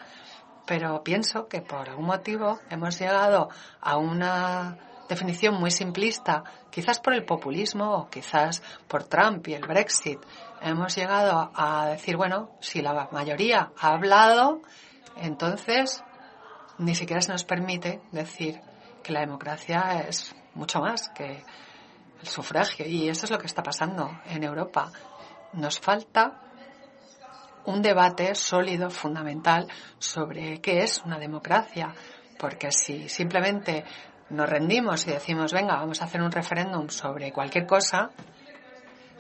[0.65, 3.49] Pero pienso que por algún motivo hemos llegado
[3.81, 4.77] a una
[5.09, 10.19] definición muy simplista, quizás por el populismo o quizás por Trump y el Brexit.
[10.61, 14.61] Hemos llegado a decir, bueno, si la mayoría ha hablado,
[15.17, 16.03] entonces
[16.77, 18.61] ni siquiera se nos permite decir
[19.03, 21.43] que la democracia es mucho más que
[22.21, 22.85] el sufragio.
[22.85, 24.91] Y eso es lo que está pasando en Europa.
[25.53, 26.41] Nos falta
[27.65, 31.93] un debate sólido, fundamental, sobre qué es una democracia.
[32.37, 33.83] Porque si simplemente
[34.29, 38.11] nos rendimos y decimos, venga, vamos a hacer un referéndum sobre cualquier cosa,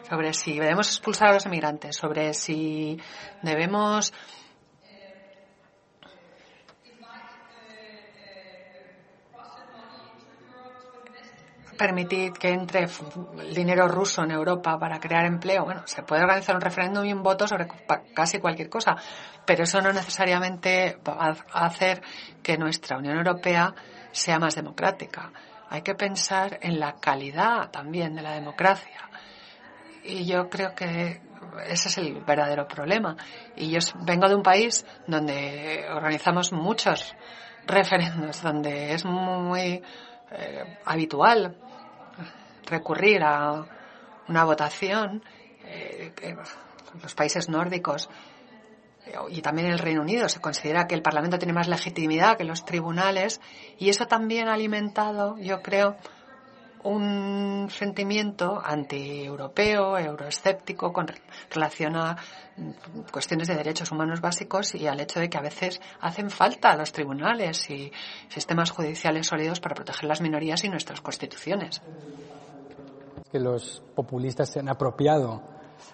[0.07, 2.99] sobre si debemos expulsar a los emigrantes, sobre si
[3.41, 4.13] debemos
[11.79, 12.87] permitir que entre
[13.55, 15.63] dinero ruso en Europa para crear empleo.
[15.63, 17.67] Bueno, se puede organizar un referéndum y un voto sobre
[18.13, 18.97] casi cualquier cosa,
[19.45, 22.01] pero eso no necesariamente va a hacer
[22.43, 23.73] que nuestra Unión Europea
[24.11, 25.31] sea más democrática.
[25.69, 29.09] Hay que pensar en la calidad también de la democracia.
[30.03, 31.21] Y yo creo que
[31.65, 33.15] ese es el verdadero problema.
[33.55, 37.15] Y yo vengo de un país donde organizamos muchos
[37.65, 39.81] referendos, donde es muy
[40.31, 41.57] eh, habitual
[42.65, 43.65] recurrir a
[44.27, 45.23] una votación,
[45.63, 46.13] eh,
[47.01, 48.09] los países nórdicos
[49.05, 52.43] eh, y también el Reino Unido se considera que el Parlamento tiene más legitimidad que
[52.43, 53.41] los tribunales
[53.77, 55.95] y eso también ha alimentado, yo creo,
[56.83, 61.07] un sentimiento anti-europeo, euroescéptico con
[61.49, 62.17] relación a
[63.11, 66.91] cuestiones de derechos humanos básicos y al hecho de que a veces hacen falta los
[66.91, 67.91] tribunales y
[68.29, 71.81] sistemas judiciales sólidos para proteger las minorías y nuestras constituciones.
[73.31, 75.41] Que los populistas se han apropiado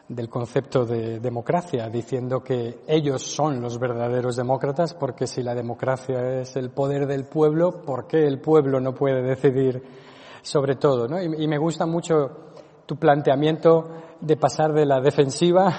[0.07, 6.41] del concepto de democracia, diciendo que ellos son los verdaderos demócratas, porque si la democracia
[6.41, 10.04] es el poder del pueblo, ¿por qué el pueblo no puede decidir
[10.45, 11.07] sobre todo?
[11.07, 11.21] ¿no?
[11.21, 12.53] Y, me gusta mucho
[12.85, 13.89] tu planteamiento
[14.21, 15.73] de pasar de la defensiva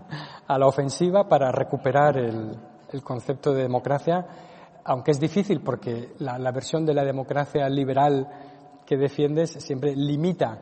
[0.46, 2.56] a la ofensiva para recuperar el,
[3.02, 4.26] concepto de democracia,
[4.84, 8.28] aunque es difícil porque la, la versión de la democracia liberal
[8.84, 10.58] que defiendes siempre limita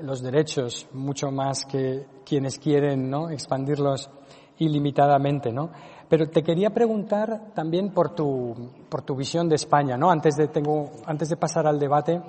[0.00, 3.30] los derechos mucho más que quienes quieren ¿no?
[3.30, 4.10] expandirlos
[4.58, 5.70] ilimitadamente, ¿no?
[6.08, 10.10] Pero te quería preguntar también por tu, por tu visión de España, ¿no?
[10.10, 12.20] Antes de, tengo, antes de pasar al debate,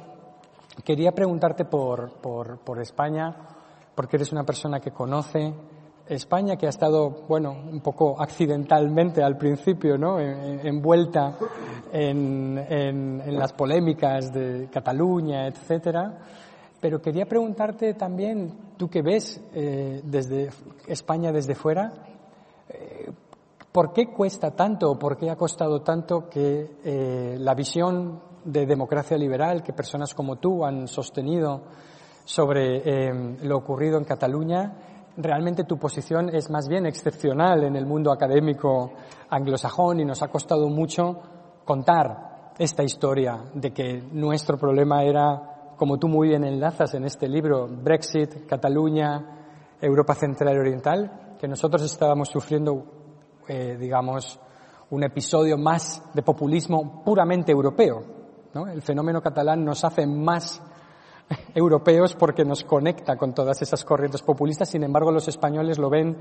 [0.83, 3.35] quería preguntarte por, por, España,
[3.95, 5.53] porque eres una persona que conoce
[6.07, 10.19] España, que ha estado, bueno, un poco accidentalmente al principio, ¿no?
[10.19, 11.37] envuelta
[11.91, 16.17] en, en, en las polémicas de Cataluña, etcétera.
[16.81, 20.49] Pero quería preguntarte también, tú que ves eh, desde
[20.87, 21.91] España desde fuera,
[22.69, 23.11] eh,
[23.71, 28.65] ¿por qué cuesta tanto o por qué ha costado tanto que eh, la visión de
[28.65, 31.61] democracia liberal que personas como tú han sostenido
[32.25, 33.11] sobre
[33.43, 34.73] lo ocurrido en Cataluña,
[35.17, 38.93] realmente tu posición es más bien excepcional en el mundo académico
[39.29, 41.19] anglosajón y nos ha costado mucho
[41.65, 47.27] contar esta historia de que nuestro problema era como tú muy bien enlazas en este
[47.29, 52.83] libro, Brexit, Cataluña, Europa Central y Oriental, que nosotros estábamos sufriendo,
[53.47, 54.39] eh, digamos,
[54.89, 58.18] un episodio más de populismo puramente europeo.
[58.53, 60.61] El fenómeno catalán nos hace más
[61.55, 66.17] europeos porque nos conecta con todas esas corrientes populistas, sin embargo los españoles lo ven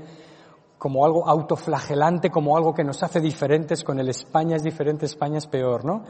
[0.77, 5.37] como algo autoflagelante, como algo que nos hace diferentes, con el España es diferente, España
[5.39, 6.03] es peor, ¿no?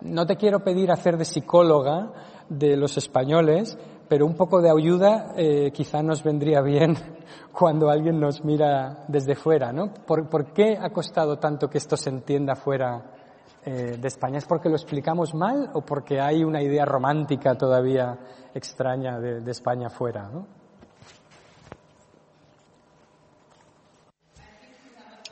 [0.00, 2.12] No te quiero pedir hacer de psicóloga
[2.48, 3.76] de los españoles,
[4.08, 6.96] pero un poco de ayuda eh, quizá nos vendría bien
[7.52, 9.92] cuando alguien nos mira desde fuera, ¿no?
[10.06, 13.13] ¿Por, qué ha costado tanto que esto se entienda fuera
[13.66, 14.38] eh, de España?
[14.38, 18.18] ¿Es porque lo explicamos mal o porque hay una idea romántica todavía
[18.54, 20.46] extraña de, de España fuera, ¿no?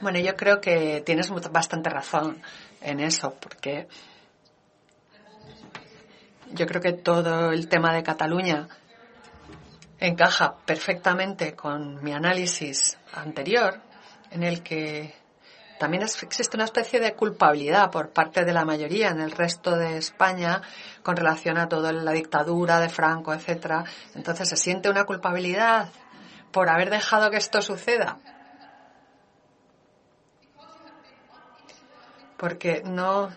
[0.00, 2.42] Bueno, yo creo que tienes bastante razón
[2.80, 3.86] en eso, porque
[6.50, 8.68] yo creo que todo el tema de Cataluña
[10.00, 13.80] encaja perfectamente con mi análisis anterior,
[14.32, 15.14] en el que
[15.82, 19.96] también existe una especie de culpabilidad por parte de la mayoría en el resto de
[19.96, 20.62] España
[21.02, 23.82] con relación a toda la dictadura de Franco, etcétera.
[24.14, 25.88] Entonces se siente una culpabilidad
[26.52, 28.20] por haber dejado que esto suceda.
[32.36, 33.30] Porque no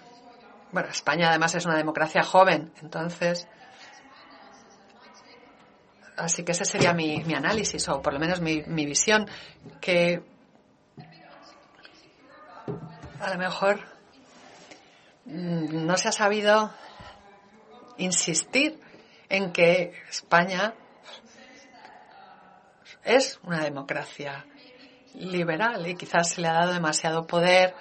[0.71, 3.47] bueno, España además es una democracia joven, entonces.
[6.15, 9.27] Así que ese sería mi, análisis, o por lo menos mi, mi visión,
[9.81, 10.34] que
[13.25, 13.79] a lo mejor
[15.25, 16.71] mm, no se ha sabido
[17.97, 18.79] insistir
[19.29, 20.75] en que España
[23.03, 24.45] es una democracia
[25.15, 27.73] liberal y quizás se le ha dado demasiado poder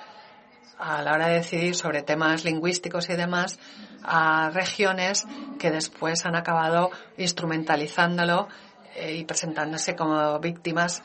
[0.78, 3.58] a la hora de decidir sobre temas lingüísticos y demás
[4.02, 5.26] a regiones
[5.58, 8.48] que después han acabado instrumentalizándolo
[8.94, 11.02] eh, y presentándose como víctimas,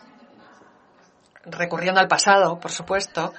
[1.46, 3.34] recurriendo al pasado, por supuesto,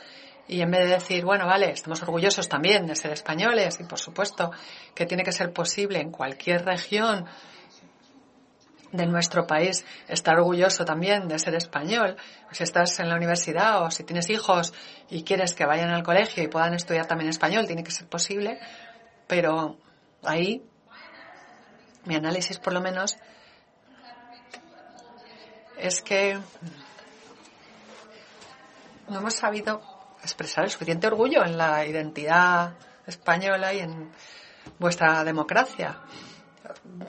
[0.50, 4.00] y en vez de decir, bueno, vale, estamos orgullosos también de ser españoles y por
[4.00, 4.50] supuesto
[4.96, 7.24] que tiene que ser posible en cualquier región
[8.90, 12.16] de nuestro país estar orgulloso también de ser español.
[12.50, 14.74] Si estás en la universidad o si tienes hijos
[15.08, 18.58] y quieres que vayan al colegio y puedan estudiar también español, tiene que ser posible.
[19.28, 19.78] Pero
[20.24, 20.64] ahí,
[22.06, 23.16] mi análisis por lo menos,
[25.78, 26.40] es que
[29.08, 29.89] no hemos sabido
[30.22, 32.74] expresar el suficiente orgullo en la identidad
[33.06, 34.10] española y en
[34.78, 36.00] vuestra democracia.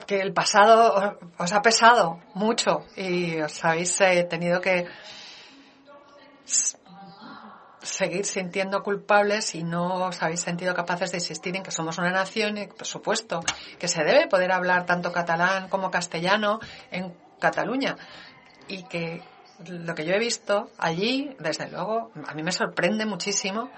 [0.06, 4.86] Que el pasado os ha pesado mucho y os habéis eh, tenido que
[7.82, 12.10] seguir sintiendo culpables y no os habéis sentido capaces de insistir en que somos una
[12.10, 13.40] nación y, por supuesto,
[13.78, 16.60] que se debe poder hablar tanto catalán como castellano
[16.90, 17.96] en Cataluña
[18.68, 19.22] y que
[19.68, 23.70] lo que yo he visto allí, desde luego, a mí me sorprende muchísimo.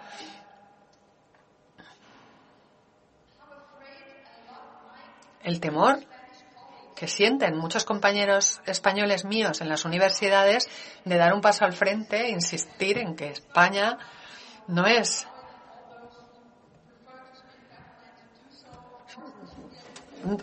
[5.43, 6.01] El temor
[6.95, 10.69] que sienten muchos compañeros españoles míos en las universidades
[11.05, 13.99] de dar un paso al frente insistir en que España
[14.69, 15.27] no es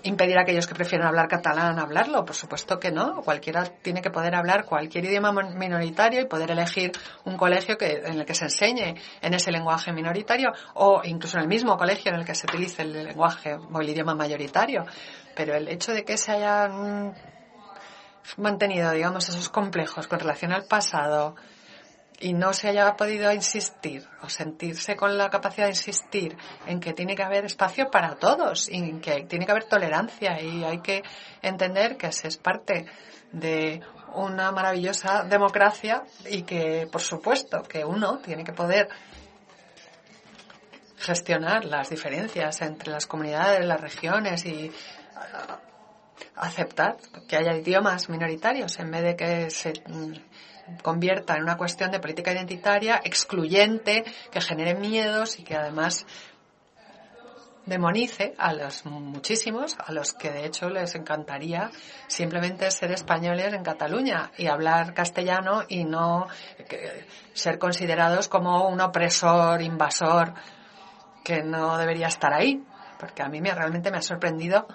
[0.03, 2.25] impedir a aquellos que prefieren hablar catalán hablarlo?
[2.25, 3.21] Por supuesto que no.
[3.21, 6.91] Cualquiera tiene que poder hablar cualquier idioma minoritario y poder elegir
[7.25, 11.43] un colegio que, en el que se enseñe en ese lenguaje minoritario o incluso en
[11.43, 14.85] el mismo colegio en el que se utilice el lenguaje o el idioma mayoritario.
[15.35, 17.13] Pero el hecho de que se hayan
[18.37, 21.35] mantenido, digamos, esos complejos con relación al pasado,
[22.21, 26.93] y no se haya podido insistir o sentirse con la capacidad de insistir en que
[26.93, 31.03] tiene que haber espacio para todos y que tiene que haber tolerancia y hay que
[31.41, 32.85] entender que se es parte
[33.31, 33.81] de
[34.13, 38.89] una maravillosa democracia y que, por supuesto, que uno tiene que poder
[40.97, 45.53] gestionar las diferencias entre las comunidades, las regiones y uh,
[46.35, 46.97] aceptar
[47.27, 49.73] que haya idiomas minoritarios en vez de que se
[50.81, 56.05] convierta en una cuestión de política identitaria excluyente, que genere miedos y que además
[57.65, 61.69] demonice a los muchísimos, a los que de hecho les encantaría
[62.07, 66.27] simplemente ser españoles en Cataluña y hablar castellano y no
[67.33, 70.33] ser considerados como un opresor, invasor,
[71.23, 72.63] que no debería estar ahí.
[72.99, 74.67] Porque a mí me, realmente me ha sorprendido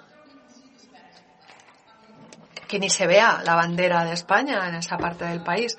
[2.67, 5.77] que ni se vea la bandera de España en esa parte del país.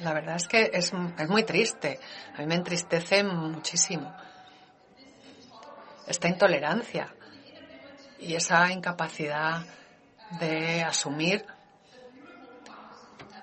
[0.00, 1.98] La verdad es que es, muy triste.
[2.34, 4.14] A mí me entristece muchísimo
[6.06, 7.14] esta intolerancia
[8.18, 9.62] y esa incapacidad
[10.38, 11.46] de asumir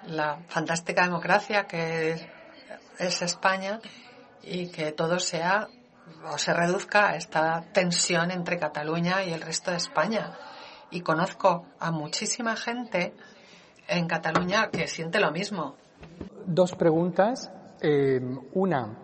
[0.05, 2.29] la fantástica democracia que
[2.99, 3.79] es España
[4.43, 5.67] y que todo sea
[6.31, 10.37] o se reduzca a esta tensión entre Cataluña y el resto de España
[10.91, 13.13] y conozco a muchísima gente
[13.87, 15.75] en Cataluña que siente lo mismo.
[16.45, 17.51] Dos preguntas.
[17.81, 18.19] Eh,
[18.53, 18.95] una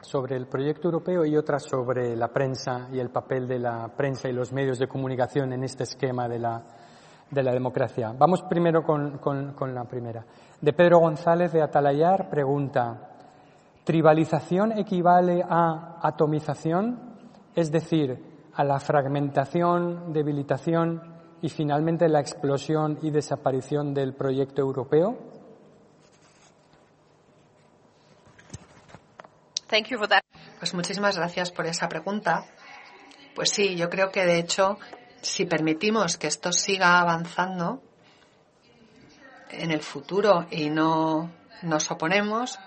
[0.00, 4.28] sobre el proyecto europeo y otra sobre la prensa y el papel de la prensa
[4.28, 6.62] y los medios de comunicación en este esquema de la,
[7.30, 8.12] de la democracia.
[8.18, 10.24] Vamos primero con, con la primera.
[10.60, 13.10] De Pedro González de Atalayar pregunta,
[13.84, 16.98] ¿tribalización equivale a atomización?
[17.54, 18.29] Es decir,
[18.60, 21.00] a la fragmentación, debilitación
[21.40, 25.16] y finalmente la explosión y desaparición del proyecto europeo?
[30.58, 32.44] Pues muchísimas gracias por esa pregunta.
[33.34, 34.78] Pues sí, yo creo que de hecho,
[35.22, 37.80] si permitimos que esto siga avanzando
[39.48, 41.30] en el futuro y no
[41.62, 42.58] nos oponemos,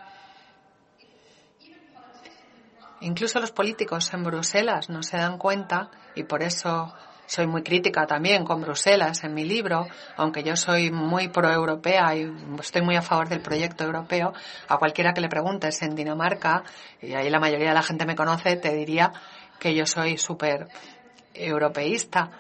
[3.04, 6.94] Incluso los políticos en Bruselas no se dan cuenta y por eso
[7.26, 12.34] soy muy crítica también con Bruselas en mi libro, aunque yo soy muy pro-europea y
[12.62, 14.32] estoy muy a favor del proyecto europeo,
[14.70, 16.64] a cualquiera que le preguntes en Dinamarca,
[17.02, 19.12] y ahí la mayoría de la gente me conoce, te diría
[19.60, 20.70] que yo soy súper
[21.34, 22.32] europeísta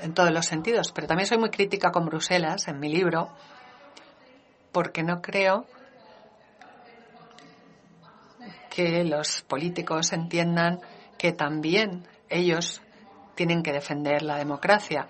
[0.00, 3.30] en todos los sentidos, pero también soy muy crítica con Bruselas en mi libro,
[4.70, 5.66] porque no creo
[8.74, 10.80] que los políticos entiendan
[11.18, 12.80] que también ellos
[13.34, 15.08] tienen que defender la democracia.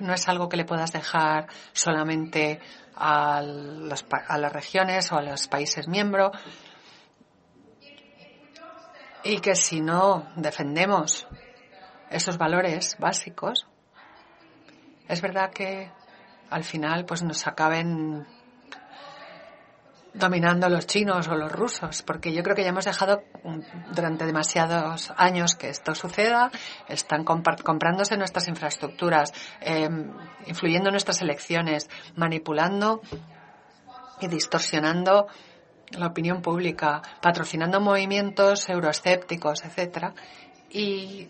[0.00, 2.58] No es algo que le puedas dejar solamente
[2.96, 6.32] a, las regiones o a los países miembros
[9.24, 11.26] y que si no defendemos
[12.08, 13.66] esos valores básicos,
[15.08, 15.90] es verdad que
[16.48, 18.26] al final pues nos acaben
[20.14, 24.26] dominando los chinos o los rusos, porque yo creo que ya hemos dejado mm, durante
[24.26, 26.50] demasiados años que esto suceda,
[26.88, 30.12] están comprándose nuestras infraestructuras, em,
[30.46, 33.00] influyendo en nuestras elecciones, manipulando
[34.20, 35.28] y distorsionando
[35.92, 40.14] la opinión pública, patrocinando movimientos euroescépticos, etcétera,
[40.70, 41.28] y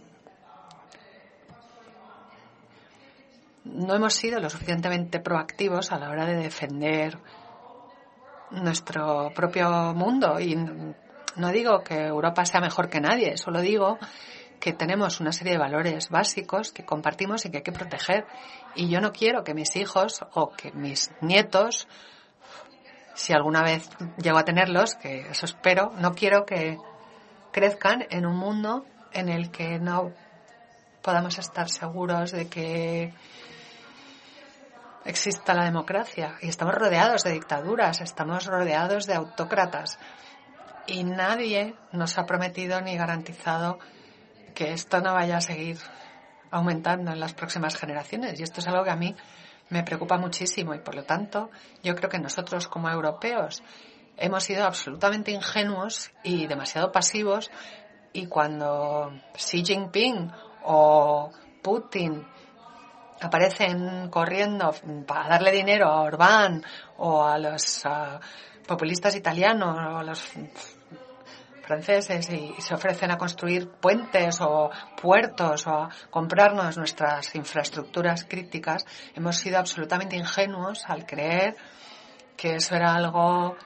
[3.65, 7.19] no hemos sido lo suficientemente proactivos a la hora de defender
[8.53, 10.39] nuestro propio mundo.
[10.41, 13.99] Y no digo que Europa sea mejor que nadie, solo digo
[14.61, 18.27] que tenemos una serie de valores básicos que compartimos y que hay que proteger.
[18.77, 21.89] Y yo no quiero que mis hijos o que mis nietos,
[23.15, 23.91] si alguna vez
[24.23, 26.79] llego a tenerlos, que eso espero, no quiero que
[27.51, 30.13] crezcan en un mundo en el que no
[31.03, 33.13] podamos estar seguros de que
[35.05, 36.37] exista la democracia.
[36.41, 39.99] Y estamos rodeados de dictaduras, estamos rodeados de autócratas.
[40.87, 43.79] Y nadie nos ha prometido ni garantizado
[44.55, 45.79] que esto no vaya a seguir
[46.51, 48.39] aumentando en las próximas generaciones.
[48.39, 49.15] Y esto es algo que a mí
[49.71, 50.75] me preocupa muchísimo.
[50.75, 51.51] Y por lo tanto
[51.83, 53.63] yo creo que nosotros como europeos
[54.17, 57.51] hemos sido absolutamente ingenuos y demasiado pasivos.
[58.13, 60.31] Y cuando Xi Jinping
[60.65, 61.31] o
[61.63, 62.27] Putin
[63.27, 64.75] aparecen corriendo
[65.07, 66.63] para darle dinero a Orbán
[66.99, 67.83] o a los
[68.67, 70.33] populistas italianos o a los
[71.63, 74.71] franceses y, se ofrecen a construir puentes o
[75.01, 81.57] puertos o a comprarnos nuestras infraestructuras críticas, hemos sido absolutamente ingenuos al creer
[82.37, 83.57] que eso era algo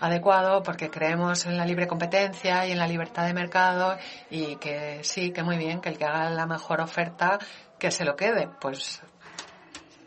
[0.00, 3.96] adecuado porque creemos en la libre competencia y en la libertad de mercado
[4.30, 7.38] y que sí, que muy bien, que el que haga la mejor oferta,
[7.78, 8.48] que se lo quede.
[8.60, 9.02] Pues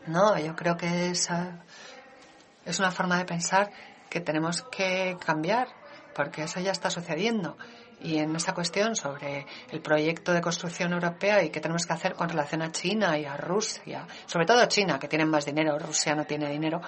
[0.06, 1.64] no, yo creo que esa
[2.64, 3.70] es una forma de pensar
[4.10, 5.68] que tenemos que cambiar
[6.14, 7.56] porque eso ya está sucediendo.
[8.00, 12.14] Y en esa cuestión sobre el proyecto de construcción europea y qué tenemos que hacer
[12.14, 16.14] con relación a China y a Rusia, sobre todo China, que tienen más dinero, Rusia
[16.14, 16.82] no tiene dinero,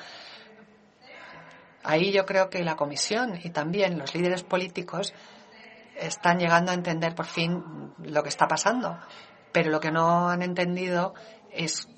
[1.86, 5.14] Ahí yo creo que la Comisión y también los líderes políticos
[5.96, 8.98] están llegando a entender por fin lo que está pasando.
[9.52, 11.14] Pero lo que no han entendido
[11.50, 11.88] es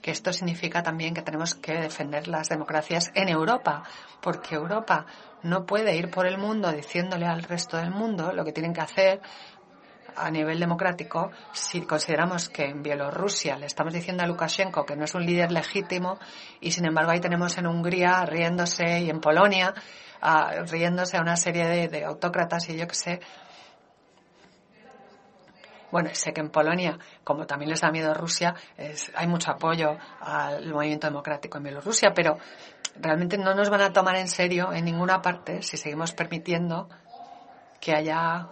[0.00, 3.82] que esto significa también que tenemos que defender las democracias en Europa,
[4.20, 5.06] porque Europa
[5.42, 8.82] no puede ir por el mundo diciéndole al resto del mundo lo que tienen que
[8.82, 9.20] hacer
[10.16, 15.04] a nivel democrático, si consideramos que en Bielorrusia le estamos diciendo a Lukashenko que no
[15.04, 16.18] es un líder legítimo
[16.60, 19.74] y sin embargo ahí tenemos en Hungría riéndose y en Polonia
[20.66, 23.20] riéndose a una serie de, autócratas y yo qué sé.
[25.90, 28.54] Bueno, sé que en Polonia, como también les da miedo Rusia,
[29.14, 32.38] hay mucho apoyo al movimiento democrático en Bielorrusia, pero
[33.00, 36.88] realmente no nos van a tomar en serio en ninguna parte si seguimos permitiendo
[37.80, 38.48] que haya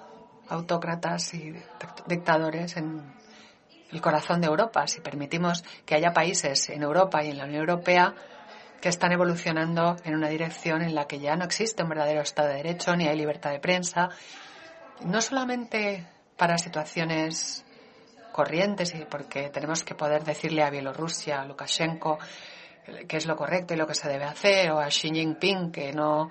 [0.48, 1.54] autócratas y
[2.06, 3.02] dictadores en
[3.90, 4.86] el corazón de Europa.
[4.86, 8.14] Si permitimos que haya países en Europa y en la Unión Europea
[8.80, 12.48] que están evolucionando en una dirección en la que ya no existe un verdadero Estado
[12.48, 14.10] de Derecho ni hay libertad de prensa,
[15.04, 17.64] no solamente para situaciones
[18.32, 22.18] corrientes y porque tenemos que poder decirle a Bielorrusia, a Lukashenko,
[23.08, 25.92] qué es lo correcto y lo que se debe hacer, o a Xi Jinping que
[25.92, 26.30] no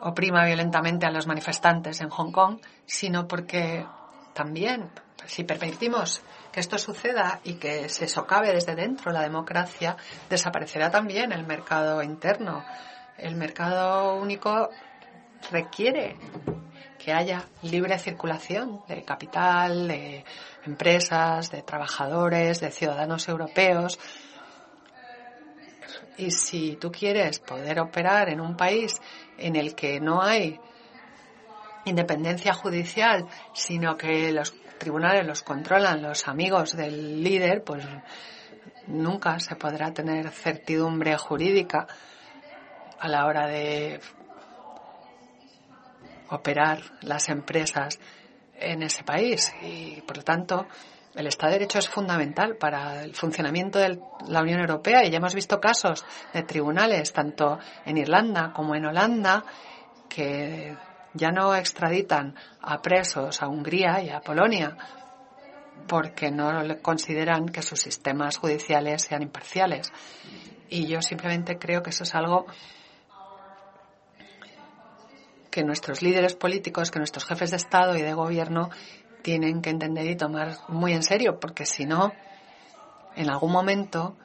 [0.00, 3.84] oprima violentamente a los manifestantes en Hong Kong, sino porque
[4.32, 4.90] también,
[5.26, 6.22] si permitimos
[6.52, 9.96] que esto suceda y que se socave desde dentro la democracia,
[10.30, 12.64] desaparecerá también el mercado interno.
[13.16, 14.70] El mercado único
[15.50, 16.16] requiere
[16.98, 20.24] que haya libre circulación de capital, de
[20.66, 23.98] empresas, de trabajadores, de ciudadanos europeos.
[26.18, 29.00] Y si tú quieres poder operar en un país
[29.38, 30.58] en el que no hay
[31.84, 37.84] independencia judicial, sino que los tribunales los controlan los amigos del líder, pues
[38.88, 41.86] nunca se podrá tener certidumbre jurídica
[42.98, 44.00] a la hora de
[46.30, 47.98] operar las empresas
[48.54, 49.52] en ese país.
[49.62, 50.66] Y por lo tanto
[51.18, 55.16] el Estado de Derecho es fundamental para el funcionamiento de la Unión Europea y ya
[55.16, 59.44] hemos visto casos de tribunales, tanto en Irlanda como en Holanda,
[60.08, 60.76] que
[61.14, 64.76] ya no extraditan a presos a Hungría y a Polonia
[65.88, 66.52] porque no
[66.82, 69.92] consideran que sus sistemas judiciales sean imparciales.
[70.68, 72.46] Y yo simplemente creo que eso es algo
[75.50, 78.70] que nuestros líderes políticos, que nuestros jefes de Estado y de Gobierno
[79.22, 82.12] tienen que entender y tomar muy en serio, porque si no,
[83.16, 84.16] en algún momento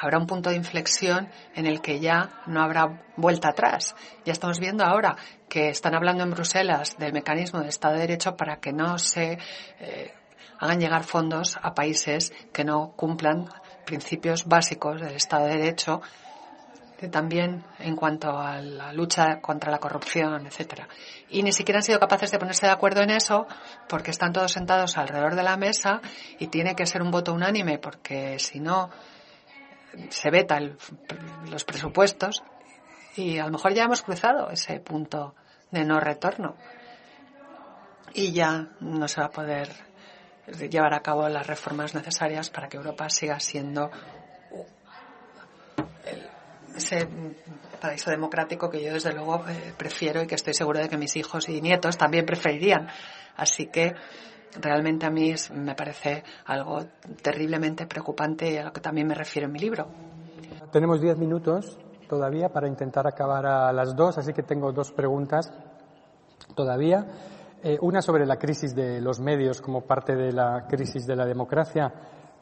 [0.00, 3.94] habrá un punto de inflexión en el que ya no habrá vuelta atrás.
[4.24, 5.16] Ya estamos viendo ahora
[5.48, 9.38] que están hablando en Bruselas del mecanismo de Estado de Derecho para que no se
[9.80, 10.14] eh,
[10.58, 13.48] hagan llegar fondos a países que no cumplan
[13.84, 16.00] principios básicos del Estado de Derecho
[17.08, 20.88] también en cuanto a la lucha contra la corrupción, etcétera.
[21.30, 23.46] Y ni siquiera han sido capaces de ponerse de acuerdo en eso
[23.88, 26.00] porque están todos sentados alrededor de la mesa
[26.38, 28.90] y tiene que ser un voto unánime porque si no
[30.08, 30.76] se vetan
[31.50, 32.42] los presupuestos
[33.16, 35.34] y a lo mejor ya hemos cruzado ese punto
[35.70, 36.56] de no retorno
[38.14, 39.68] y ya no se va a poder
[40.68, 43.90] llevar a cabo las reformas necesarias para que Europa siga siendo
[46.76, 47.08] ese
[47.80, 51.16] paraíso democrático que yo desde luego eh, prefiero y que estoy seguro de que mis
[51.16, 52.88] hijos y nietos también preferirían.
[53.36, 53.94] Así que
[54.60, 56.84] realmente a mí me parece algo
[57.22, 59.88] terriblemente preocupante a lo que también me refiero en mi libro.
[60.70, 65.52] Tenemos diez minutos todavía para intentar acabar a las dos, así que tengo dos preguntas
[66.54, 67.06] todavía.
[67.62, 71.24] Eh, una sobre la crisis de los medios como parte de la crisis de la
[71.24, 71.92] democracia.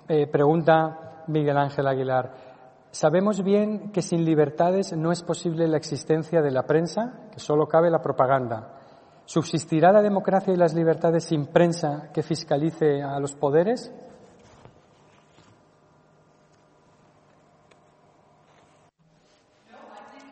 [0.09, 2.50] Eh, pregunta Miguel Ángel Aguilar,
[2.93, 7.67] Sabemos bien que sin libertades no es posible la existencia de la prensa, que solo
[7.69, 8.81] cabe la propaganda.
[9.27, 13.93] ¿Subsistirá la democracia y las libertades sin prensa que fiscalice a los poderes?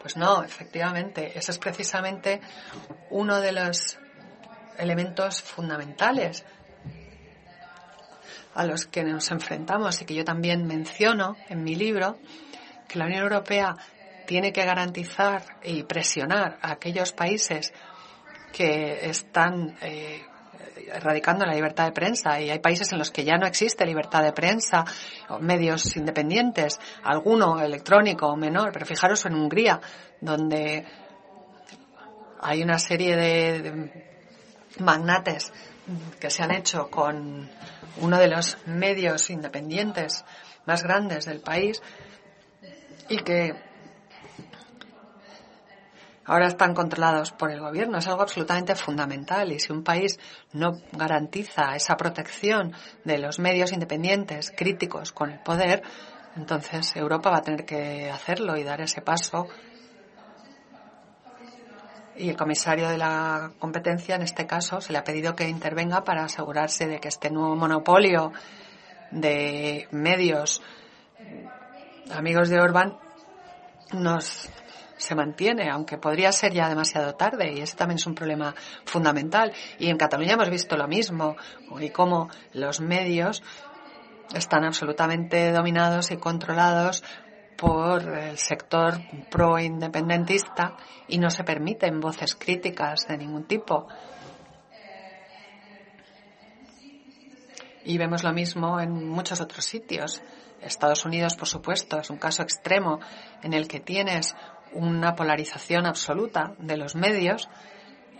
[0.01, 2.41] Pues no, efectivamente, ese es precisamente
[3.11, 3.99] uno de los
[4.79, 6.45] elementos fundamentales
[8.55, 12.17] a los que nos enfrentamos y que yo también menciono en mi libro,
[12.89, 13.77] que la Unión Europea
[14.27, 17.73] tiene que garantizar y presionar a aquellos países
[18.53, 20.23] que están eh,
[20.93, 22.41] erradicando la libertad de prensa.
[22.41, 24.85] Y hay países en los que ya no existe libertad de prensa,
[25.41, 29.81] medios independientes, alguno electrónico o menor, pero fijaros en Hungría,
[30.21, 30.87] donde
[32.41, 34.09] hay una serie de
[34.79, 35.53] magnates
[36.21, 37.51] que se han hecho con
[38.01, 40.25] uno de los medios independientes
[40.67, 41.83] más grandes del país
[43.09, 43.55] y que
[46.25, 47.99] ahora están controlados por el gobierno.
[47.99, 50.19] Es algo absolutamente fundamental y si un país
[50.53, 55.83] no garantiza esa protección de los medios independientes críticos con el poder,
[56.37, 59.49] entonces Europa va a tener que hacerlo y dar ese paso
[62.19, 66.03] y el comisario de la competencia, en este caso, se le ha pedido que intervenga
[66.03, 68.33] para asegurarse de que este nuevo monopolio
[69.13, 70.61] de medios
[72.11, 72.99] amigos de Orban
[73.93, 74.49] nos
[74.97, 78.55] se mantiene, aunque podría ser ya demasiado tarde, y ese también es un problema
[78.85, 79.53] fundamental.
[79.79, 81.37] Y en Cataluña hemos visto lo mismo,
[81.81, 83.43] y cómo los medios
[84.35, 87.03] están absolutamente dominados y controlados
[87.57, 89.01] por el sector
[89.31, 90.77] pro-independentista
[91.09, 93.89] y no se permiten voces críticas de ningún tipo.
[97.89, 100.21] Y vemos lo mismo en muchos otros sitios.
[100.61, 103.01] Estados Unidos, por supuesto, es un caso extremo
[103.43, 104.37] en el que tienes
[104.73, 107.49] una polarización absoluta de los medios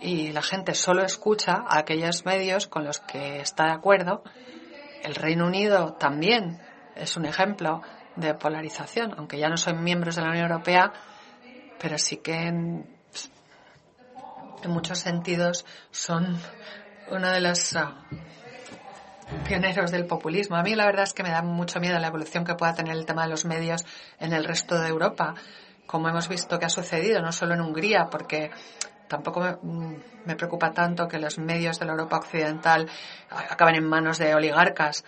[0.01, 4.23] y la gente solo escucha a aquellos medios con los que está de acuerdo.
[5.03, 6.59] El Reino Unido también
[6.95, 7.83] es un ejemplo
[8.15, 10.91] de polarización, aunque ya no son miembros de la Unión Europea,
[11.79, 12.89] pero sí que en,
[14.65, 16.39] muchos sentidos son
[17.11, 18.07] uno de los ah,
[19.47, 20.55] pioneros del populismo.
[20.55, 22.95] A mí la verdad es que me da mucho miedo la evolución que pueda tener
[22.95, 23.85] el tema de los medios
[24.19, 25.35] en el resto de Europa,
[25.85, 28.51] como hemos visto que ha sucedido, no solo en Hungría, porque
[29.07, 29.57] tampoco me,
[30.25, 32.89] me preocupa tanto que los medios de la Europa occidental
[33.29, 35.03] acaben en manos de oligarcas,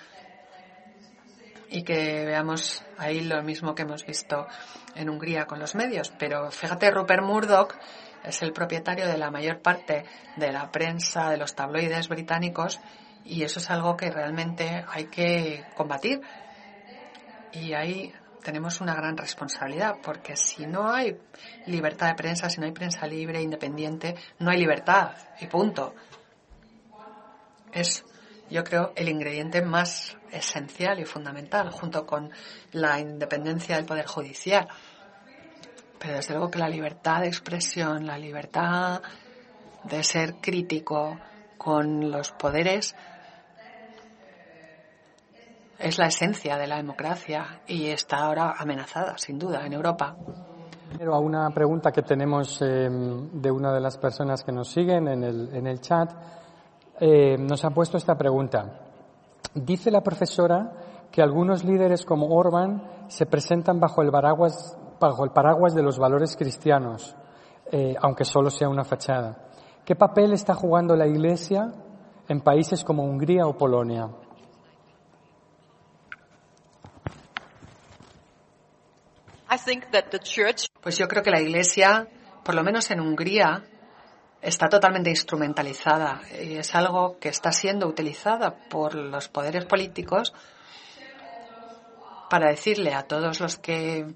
[1.71, 4.45] y que veamos ahí lo mismo que hemos visto
[4.93, 6.11] en Hungría con los medios.
[6.19, 7.75] Pero fíjate, Rupert Murdoch
[8.23, 10.05] es el propietario de la mayor parte
[10.35, 12.81] de la prensa, de los tabloides británicos,
[13.25, 16.21] y eso es algo que realmente hay que combatir.
[17.51, 18.13] Y ahí
[18.43, 21.17] tenemos una gran responsabilidad, porque si no hay
[21.67, 25.93] libertad de prensa, si no hay prensa libre, independiente, no hay libertad, y punto.
[27.71, 28.03] Es
[28.51, 32.29] yo creo, el ingrediente más esencial y fundamental, junto con
[32.73, 34.67] la independencia del Poder Judicial.
[35.97, 39.01] Pero desde luego que la libertad de expresión, la libertad
[39.85, 41.17] de ser crítico
[41.57, 42.93] con los poderes,
[45.81, 50.15] es la esencia de la democracia y está ahora amenazada, sin duda, en Europa.
[50.97, 55.07] Pero a una pregunta que tenemos eh, de una de las personas que nos siguen
[55.07, 56.11] en el, en el chat
[56.99, 58.79] eh, nos ha puesto esta pregunta.
[59.55, 60.71] Dice la profesora
[61.11, 65.97] que algunos líderes como Orban se presentan bajo el paraguas, bajo el paraguas de los
[65.97, 67.15] valores cristianos,
[67.71, 69.35] eh, aunque solo sea una fachada.
[69.83, 71.71] ¿Qué papel está jugando la Iglesia
[72.27, 74.09] en países como Hungría o Polonia?
[80.81, 82.07] Pues yo creo que la Iglesia,
[82.45, 83.65] por lo menos en Hungría,
[84.41, 90.33] está totalmente instrumentalizada y es algo que está siendo utilizada por los poderes políticos
[92.29, 94.15] para decirle a todos los que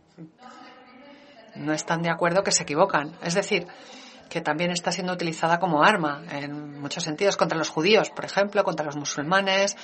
[1.56, 3.18] no están de acuerdo que se equivocan.
[3.22, 3.68] Es decir,
[4.30, 8.64] que también está siendo utilizada como arma en muchos sentidos contra los judíos, por ejemplo,
[8.64, 9.76] contra los musulmanes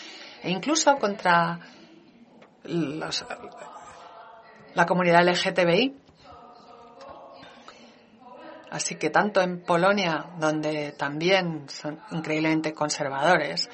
[0.44, 1.60] e incluso contra
[4.74, 6.02] la comunidad LGTBI
[8.72, 13.70] Así que tanto en Polonia, donde también son increíblemente conservadores,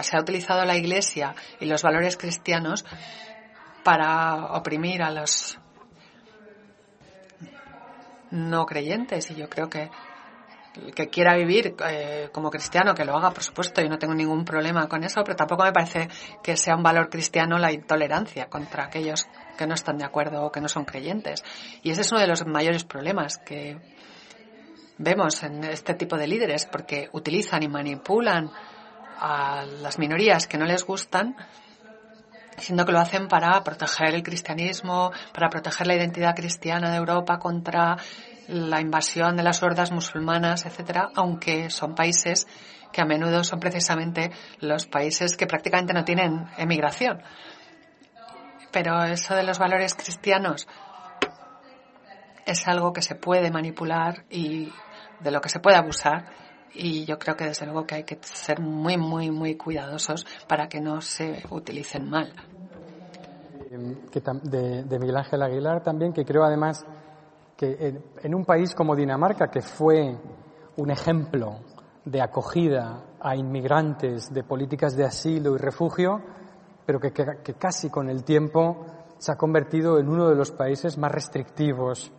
[0.00, 2.86] se ha utilizado la Iglesia y los valores cristianos
[3.84, 5.58] para oprimir a los
[8.30, 9.30] no creyentes.
[9.30, 9.90] Y yo creo que
[10.94, 14.44] que quiera vivir eh, como cristiano, que lo haga, por supuesto, y no tengo ningún
[14.44, 16.08] problema con eso, pero tampoco me parece
[16.42, 19.26] que sea un valor cristiano la intolerancia contra aquellos
[19.58, 21.44] que no están de acuerdo o que no son creyentes.
[21.82, 23.76] Y ese es uno de los mayores problemas que
[24.96, 28.50] vemos en este tipo de líderes, porque utilizan y manipulan
[29.20, 31.36] a las minorías que no les gustan,
[32.56, 37.38] siendo que lo hacen para proteger el cristianismo, para proteger la identidad cristiana de Europa
[37.38, 37.96] contra
[38.48, 42.46] la invasión de las hordas musulmanas, etcétera, aunque son países
[42.92, 44.30] que a menudo son precisamente
[44.60, 47.22] los países que prácticamente no tienen emigración.
[48.72, 50.68] Pero eso de los valores cristianos
[52.46, 54.72] es algo que se puede manipular y
[55.20, 56.26] de lo que se puede abusar
[56.74, 60.68] y yo creo que desde luego que hay que ser muy, muy, muy cuidadosos para
[60.68, 62.32] que no se utilicen mal.
[63.70, 66.84] de, de Miguel Ángel Aguilar también, que creo además
[67.58, 70.16] que en, un país como Dinamarca, que fue
[70.76, 71.58] un ejemplo
[72.04, 76.22] de acogida a inmigrantes, de políticas de asilo y refugio,
[76.88, 77.12] pero que,
[77.58, 78.86] casi con el tiempo
[79.18, 82.10] se ha convertido en uno de los países más restrictivos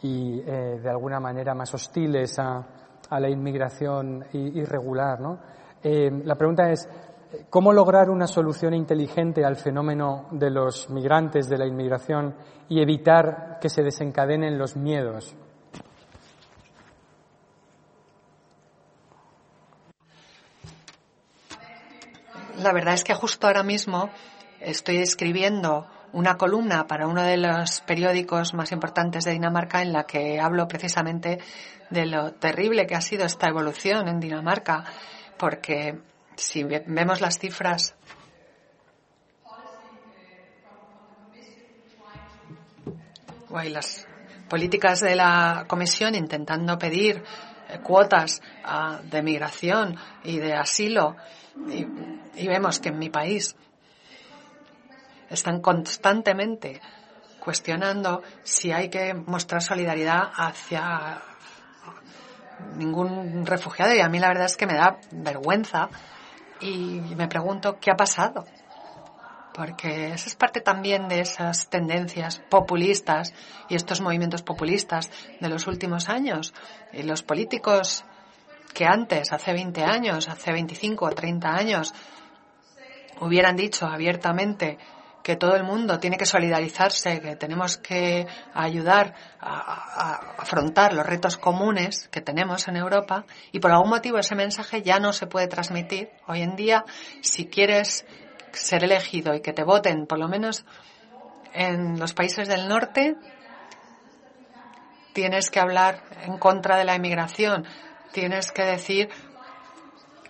[0.00, 2.66] y eh, de alguna manera más hostiles a,
[3.10, 5.20] la inmigración irregular.
[5.20, 5.38] ¿no?
[5.82, 6.88] Eh, la pregunta es,
[7.50, 12.36] ¿Cómo lograr una solución inteligente al fenómeno de los migrantes, de la inmigración,
[12.70, 15.36] y evitar que se desencadenen los miedos?
[22.58, 24.10] La verdad es que justo ahora mismo
[24.60, 30.04] estoy escribiendo una columna para uno de los periódicos más importantes de Dinamarca en la
[30.04, 31.38] que hablo precisamente
[31.90, 34.84] de lo terrible que ha sido esta evolución en Dinamarca,
[35.36, 35.98] porque
[36.36, 37.94] si vemos las cifras
[43.64, 44.06] y las
[44.48, 47.22] políticas de la Comisión intentando pedir
[47.68, 51.16] eh, cuotas ah, de migración y de asilo
[52.36, 53.56] y vemos que en mi país
[55.28, 56.80] están constantemente
[57.40, 61.22] cuestionando si hay que mostrar solidaridad hacia
[62.76, 65.88] ningún refugiado y a mí la verdad es que me da vergüenza
[66.60, 68.44] y me pregunto qué ha pasado.
[69.54, 73.32] Porque esa es parte también de esas tendencias populistas
[73.70, 75.10] y estos movimientos populistas
[75.40, 76.52] de los últimos años.
[76.92, 78.04] Y los políticos
[78.74, 81.94] que antes, hace 20 años, hace 25 o 30 años,
[83.20, 84.78] hubieran dicho abiertamente
[85.26, 91.36] que todo el mundo tiene que solidarizarse, que tenemos que ayudar a, afrontar los retos
[91.36, 95.48] comunes que tenemos en Europa y por algún motivo ese mensaje ya no se puede
[95.48, 96.10] transmitir.
[96.28, 96.84] Hoy en día,
[97.22, 98.06] si quieres
[98.52, 100.64] ser elegido y que te voten, por lo menos
[101.52, 103.16] en los países del norte,
[105.12, 107.66] tienes que hablar en contra de la inmigración,
[108.12, 109.08] tienes que decir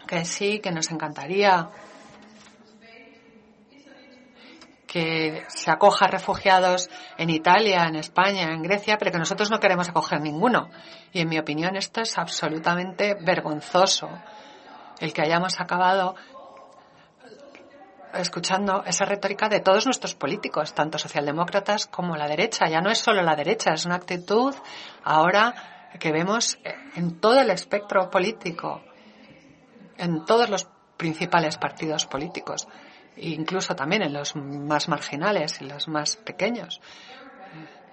[0.06, 1.68] que sí, que nos encantaría
[4.86, 9.88] que se acoja refugiados en Italia, en España, en Grecia, pero que nosotros no queremos
[9.88, 10.70] acoger ninguno.
[11.12, 14.08] Y en mi opinión esto es absolutamente vergonzoso,
[15.00, 16.14] el que hayamos acabado
[18.14, 22.66] escuchando esa retórica de todos nuestros políticos, tanto socialdemócratas como la derecha.
[22.66, 24.54] Ya no es solo la derecha, es una actitud
[25.04, 26.58] ahora que vemos
[26.94, 28.82] en todo el espectro político,
[29.98, 32.66] en todos los principales partidos políticos
[33.16, 36.80] incluso también en los más marginales, en los más pequeños.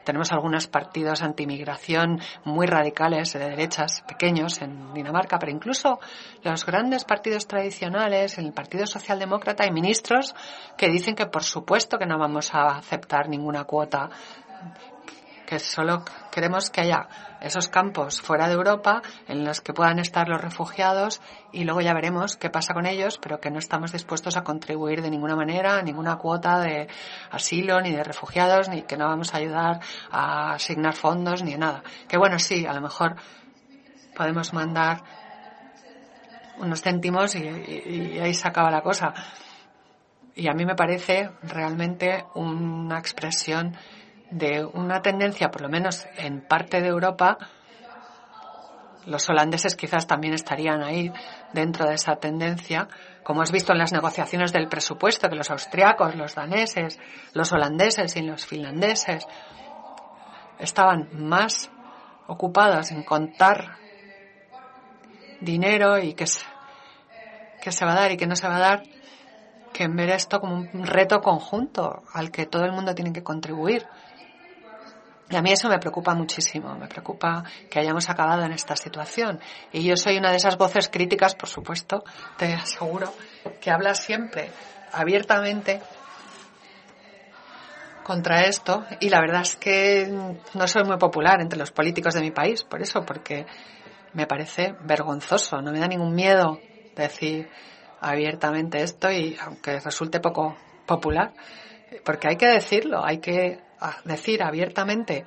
[0.03, 5.99] Tenemos algunos partidos antimigración muy radicales de derechas pequeños en Dinamarca, pero incluso
[6.43, 10.35] los grandes partidos tradicionales, el Partido Socialdemócrata, hay ministros
[10.77, 14.09] que dicen que por supuesto que no vamos a aceptar ninguna cuota
[15.59, 17.07] solo queremos que haya
[17.41, 21.93] esos campos fuera de Europa en los que puedan estar los refugiados y luego ya
[21.93, 25.81] veremos qué pasa con ellos, pero que no estamos dispuestos a contribuir de ninguna manera,
[25.81, 26.87] ninguna cuota de
[27.31, 29.79] asilo ni de refugiados, ni que no vamos a ayudar
[30.09, 31.83] a asignar fondos ni nada.
[32.07, 33.15] Que bueno, sí, a lo mejor
[34.15, 35.03] podemos mandar
[36.59, 39.13] unos céntimos y, y ahí se acaba la cosa.
[40.35, 43.75] Y a mí me parece realmente una expresión
[44.33, 47.37] de una tendencia, por lo menos en parte de Europa,
[49.05, 51.11] los holandeses quizás también estarían ahí
[51.53, 52.87] dentro de esa tendencia,
[53.23, 56.99] como has visto en las negociaciones del presupuesto, que los austriacos, los daneses,
[57.33, 59.27] los holandeses y los finlandeses
[60.57, 61.69] estaban más
[62.27, 63.77] ocupados en contar
[65.41, 66.45] dinero y qué se,
[67.61, 68.83] que se va a dar y qué no se va a dar,
[69.73, 73.23] que en ver esto como un reto conjunto al que todo el mundo tiene que
[73.23, 73.85] contribuir.
[75.29, 79.39] Y a mí eso me preocupa muchísimo, me preocupa que hayamos acabado en esta situación.
[79.71, 82.03] Y yo soy una de esas voces críticas, por supuesto,
[82.37, 83.13] te aseguro,
[83.59, 84.51] que habla siempre
[84.91, 85.81] abiertamente
[88.03, 90.07] contra esto y la verdad es que
[90.53, 93.45] no soy muy popular entre los políticos de mi país, por eso, porque
[94.13, 96.61] me parece vergonzoso, no me da ningún miedo
[96.95, 97.49] decir
[98.01, 100.55] abiertamente esto y aunque resulte poco
[100.85, 101.33] popular,
[102.03, 103.59] porque hay que decirlo, hay que
[104.05, 105.25] decir abiertamente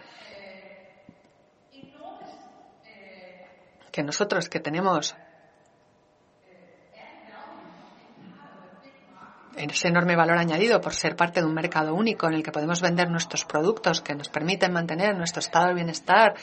[3.92, 5.16] que nosotros que tenemos
[9.56, 12.82] ese enorme valor añadido por ser parte de un mercado único en el que podemos
[12.82, 16.34] vender nuestros productos que nos permiten mantener nuestro estado de bienestar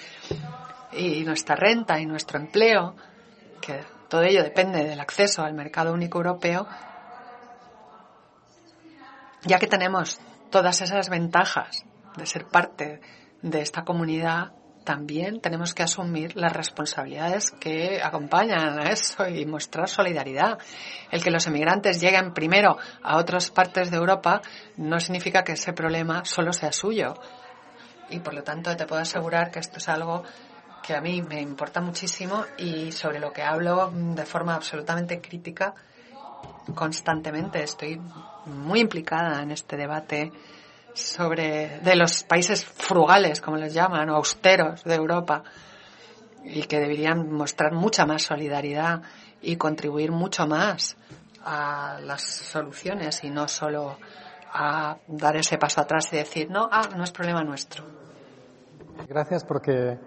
[0.92, 2.96] y nuestra renta y nuestro empleo,
[3.62, 6.68] que todo ello depende del acceso al mercado único europeo,
[9.46, 10.20] ya que tenemos
[10.50, 11.86] todas esas ventajas
[12.16, 13.02] de ser parte
[13.42, 19.88] de esta comunidad, también tenemos que asumir las responsabilidades que acompañan a eso y mostrar
[19.88, 20.60] solidaridad.
[21.12, 24.42] El que los emigrantes lleguen primero a otras partes de Europa
[24.78, 27.16] no significa que ese problema solo sea suyo.
[28.10, 30.24] Y por lo tanto te puedo asegurar que esto es algo
[30.86, 35.74] que a mí me importa muchísimo y sobre lo que hablo de forma absolutamente crítica
[36.76, 37.64] constantemente.
[37.64, 38.00] Estoy
[38.46, 40.32] muy implicada en este debate
[40.94, 45.44] sobre de los países frugales, como les llaman, o austeros de Europa,
[46.44, 49.02] y que deberían mostrar mucha más solidaridad
[49.42, 50.98] y contribuir mucho más
[51.46, 53.98] a las soluciones y no solo
[54.54, 57.84] a dar ese paso atrás y decir, no, ah, no es problema nuestro.
[59.08, 59.98] Gracias porque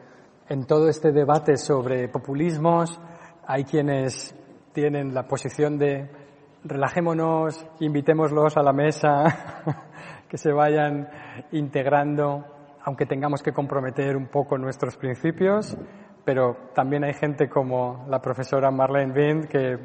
[0.48, 2.98] en todo este debate sobre populismos
[3.46, 4.34] hay quienes
[4.72, 6.25] tienen la posición de
[6.68, 9.24] relajémonos, invitémoslos a la mesa,
[10.28, 11.08] que se vayan
[11.52, 12.44] integrando,
[12.84, 15.76] aunque tengamos que comprometer un poco nuestros principios,
[16.24, 19.78] pero también hay gente como la profesora Marlene Wind que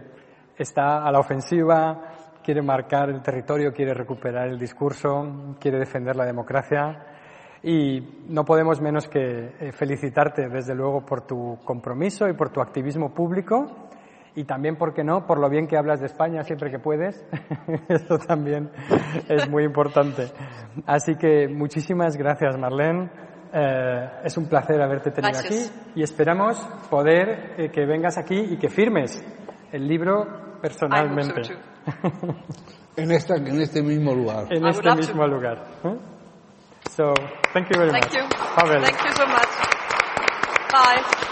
[0.58, 2.02] está a la ofensiva,
[2.44, 7.06] quiere marcar el territorio, quiere recuperar el discurso, quiere defender la democracia.
[7.64, 12.60] Y no podemos menos que eh, felicitarte desde luego por tu compromiso y por tu
[12.60, 13.68] activismo público
[14.36, 17.26] y también, ¿por qué no?, por lo bien que hablas de España siempre que puedes.
[17.90, 18.70] Eso también
[19.28, 20.32] es muy importante.
[20.86, 23.10] Así que muchísimas gracias, Marlene.
[23.54, 26.58] Eh, es un placer haberte tenido aquí y esperamos
[26.90, 29.22] poder eh, que vengas aquí y que firmes
[29.74, 31.42] el libro personalmente.
[32.96, 34.46] en, esta, en este mismo lugar.
[34.50, 35.66] En este mismo lugar.
[35.84, 35.98] ¿eh?
[36.92, 37.14] So,
[37.54, 38.14] thank you very thank much.
[38.14, 38.28] You.
[38.82, 39.50] Thank you so much.
[40.72, 41.31] Bye.